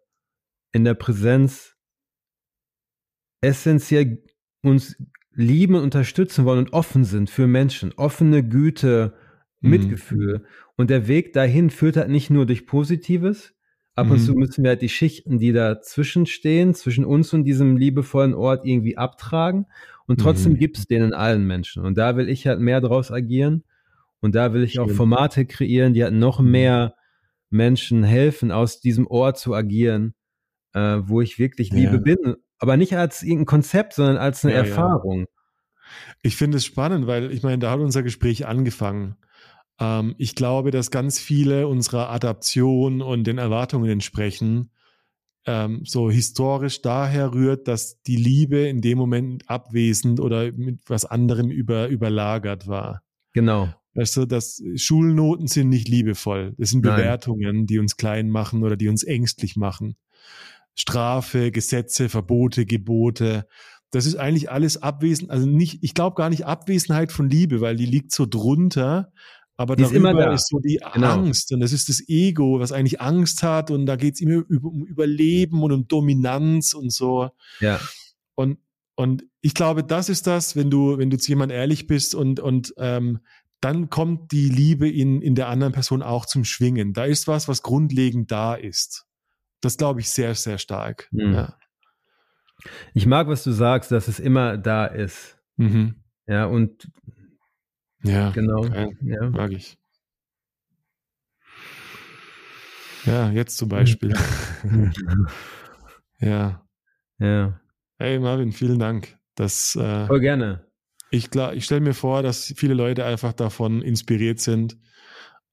[0.72, 1.76] in der Präsenz
[3.40, 4.22] essentiell
[4.62, 4.96] uns
[5.32, 7.92] lieben und unterstützen wollen und offen sind für Menschen.
[7.96, 9.14] Offene Güte,
[9.60, 9.70] mhm.
[9.70, 10.44] Mitgefühl.
[10.76, 13.54] Und der Weg dahin führt halt nicht nur durch Positives.
[13.94, 14.38] Ab und zu mhm.
[14.38, 18.96] müssen wir halt die Schichten, die dazwischen stehen, zwischen uns und diesem liebevollen Ort irgendwie
[18.96, 19.66] abtragen.
[20.08, 20.58] Und trotzdem mhm.
[20.58, 21.84] gibt es den in allen Menschen.
[21.84, 23.62] Und da will ich halt mehr draus agieren.
[24.20, 24.84] Und da will ich Schön.
[24.84, 26.50] auch Formate kreieren, die halt noch mhm.
[26.50, 26.94] mehr
[27.50, 30.14] Menschen helfen, aus diesem Ort zu agieren,
[30.72, 32.00] äh, wo ich wirklich Liebe ja.
[32.00, 32.36] bin.
[32.58, 35.20] Aber nicht als irgendein Konzept, sondern als eine ja, Erfahrung.
[35.20, 35.26] Ja.
[36.22, 39.16] Ich finde es spannend, weil ich meine, da hat unser Gespräch angefangen.
[39.78, 44.70] Ähm, ich glaube, dass ganz viele unserer Adaption und den Erwartungen entsprechen,
[45.48, 51.06] ähm, so historisch daher rührt, dass die Liebe in dem Moment abwesend oder mit was
[51.06, 53.00] anderem über, überlagert war.
[53.32, 53.70] Genau.
[53.94, 56.54] Weißt du, dass Schulnoten sind nicht liebevoll.
[56.58, 57.66] Das sind Bewertungen, Nein.
[57.66, 59.96] die uns klein machen oder die uns ängstlich machen.
[60.74, 63.46] Strafe, Gesetze, Verbote, Gebote.
[63.90, 67.76] Das ist eigentlich alles abwesend, also nicht, ich glaube gar nicht Abwesenheit von Liebe, weil
[67.76, 69.12] die liegt so drunter,
[69.58, 70.32] aber die darüber ist, immer da.
[70.32, 71.12] ist so die genau.
[71.14, 74.44] Angst und das ist das Ego, was eigentlich Angst hat und da geht es immer
[74.48, 77.30] um Überleben und um Dominanz und so.
[77.58, 77.80] Ja.
[78.36, 78.58] Und,
[78.94, 82.38] und ich glaube, das ist das, wenn du, wenn du zu jemandem ehrlich bist und,
[82.38, 83.18] und ähm,
[83.60, 86.92] dann kommt die Liebe in, in der anderen Person auch zum Schwingen.
[86.92, 89.06] Da ist was, was grundlegend da ist.
[89.60, 91.08] Das glaube ich sehr, sehr stark.
[91.10, 91.34] Mhm.
[91.34, 91.58] Ja.
[92.94, 95.36] Ich mag, was du sagst, dass es immer da ist.
[95.56, 95.96] Mhm.
[96.28, 96.92] Ja, und
[98.02, 98.62] ja, genau.
[98.62, 98.96] Geil.
[99.02, 99.30] Ja.
[99.30, 99.78] Mag ich.
[103.04, 104.14] Ja, jetzt zum Beispiel.
[106.20, 106.62] ja.
[107.18, 107.60] Ja.
[107.98, 109.18] Hey Marvin, vielen Dank.
[109.34, 110.66] Das, äh, Voll gerne.
[111.10, 114.76] Ich, ich stelle mir vor, dass viele Leute einfach davon inspiriert sind.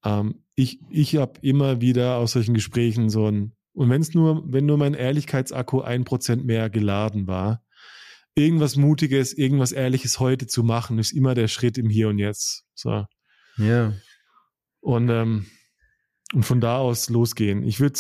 [0.03, 4.43] Ähm, ich ich habe immer wieder aus solchen Gesprächen so ein, und wenn es nur,
[4.45, 7.64] wenn nur mein Ehrlichkeitsakku ein Prozent mehr geladen war,
[8.35, 12.65] irgendwas Mutiges, irgendwas Ehrliches heute zu machen, ist immer der Schritt im Hier und Jetzt.
[12.75, 13.05] So.
[13.57, 13.93] Ja.
[14.81, 15.45] Und, ähm,
[16.33, 17.63] und von da aus losgehen.
[17.63, 17.99] Ich würde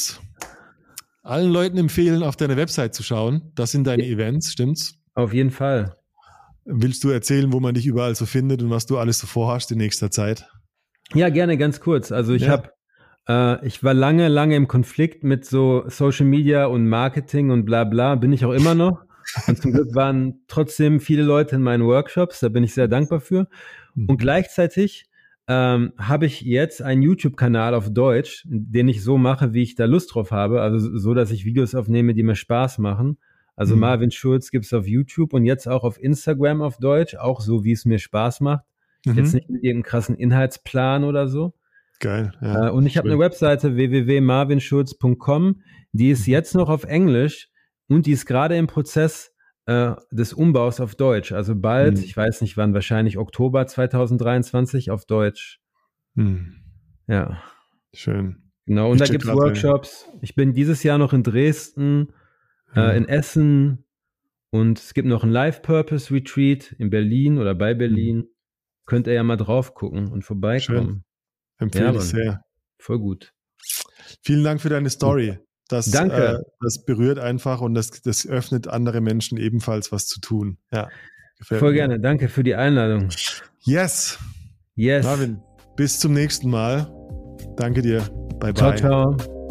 [1.23, 3.51] allen Leuten empfehlen, auf deine Website zu schauen.
[3.55, 4.99] Das sind deine Events, stimmt's?
[5.15, 5.95] Auf jeden Fall.
[6.65, 9.71] Willst du erzählen, wo man dich überall so findet und was du alles so vorhast
[9.71, 10.47] in nächster Zeit?
[11.13, 12.11] Ja, gerne, ganz kurz.
[12.11, 12.49] Also ich ja.
[12.49, 12.71] habe,
[13.29, 17.85] äh, ich war lange, lange im Konflikt mit so Social Media und Marketing und bla
[17.85, 19.04] bla, bin ich auch immer noch.
[19.47, 23.19] Und zum Glück waren trotzdem viele Leute in meinen Workshops, da bin ich sehr dankbar
[23.19, 23.47] für.
[23.93, 24.09] Mhm.
[24.09, 25.05] Und gleichzeitig
[25.47, 29.85] ähm, habe ich jetzt einen YouTube-Kanal auf Deutsch, den ich so mache, wie ich da
[29.85, 30.61] Lust drauf habe.
[30.61, 33.17] Also so, dass ich Videos aufnehme, die mir Spaß machen.
[33.55, 33.81] Also mhm.
[33.81, 37.63] Marvin Schulz gibt es auf YouTube und jetzt auch auf Instagram auf Deutsch, auch so,
[37.63, 38.65] wie es mir Spaß macht.
[39.05, 39.17] Mhm.
[39.17, 41.53] Jetzt nicht mit irgendeinem krassen Inhaltsplan oder so.
[41.99, 42.33] Geil.
[42.41, 45.61] Ja, äh, und ich habe eine Webseite www.marvinschulz.com,
[45.93, 47.49] die ist jetzt noch auf Englisch
[47.87, 49.33] und die ist gerade im Prozess
[49.65, 51.31] äh, des Umbaus auf Deutsch.
[51.31, 52.03] Also bald, mhm.
[52.03, 55.59] ich weiß nicht wann, wahrscheinlich Oktober 2023 auf Deutsch.
[56.15, 56.55] Mhm.
[57.07, 57.41] Ja.
[57.93, 58.51] Schön.
[58.65, 60.09] Genau, und ich da gibt es Workshops.
[60.21, 62.13] Ich bin dieses Jahr noch in Dresden,
[62.75, 62.97] äh, mhm.
[62.97, 63.85] in Essen
[64.49, 68.17] und es gibt noch ein Life Purpose Retreat in Berlin oder bei Berlin.
[68.17, 68.29] Mhm.
[68.85, 70.87] Könnt ihr ja mal drauf gucken und vorbeikommen.
[70.87, 71.03] Schön.
[71.57, 72.41] Empfehle ja, ich sehr.
[72.77, 73.33] Voll gut.
[74.21, 75.39] Vielen Dank für deine Story.
[75.67, 76.15] Das, Danke.
[76.15, 80.57] Äh, das berührt einfach und das, das öffnet andere Menschen ebenfalls was zu tun.
[80.71, 80.89] Ja.
[81.41, 81.73] Voll mir.
[81.73, 81.99] gerne.
[81.99, 83.09] Danke für die Einladung.
[83.61, 84.17] Yes.
[84.75, 85.05] Yes.
[85.05, 85.41] Marvin,
[85.75, 86.91] bis zum nächsten Mal.
[87.57, 88.01] Danke dir.
[88.39, 88.75] Bye bye.
[88.75, 89.44] Ciao, ciao.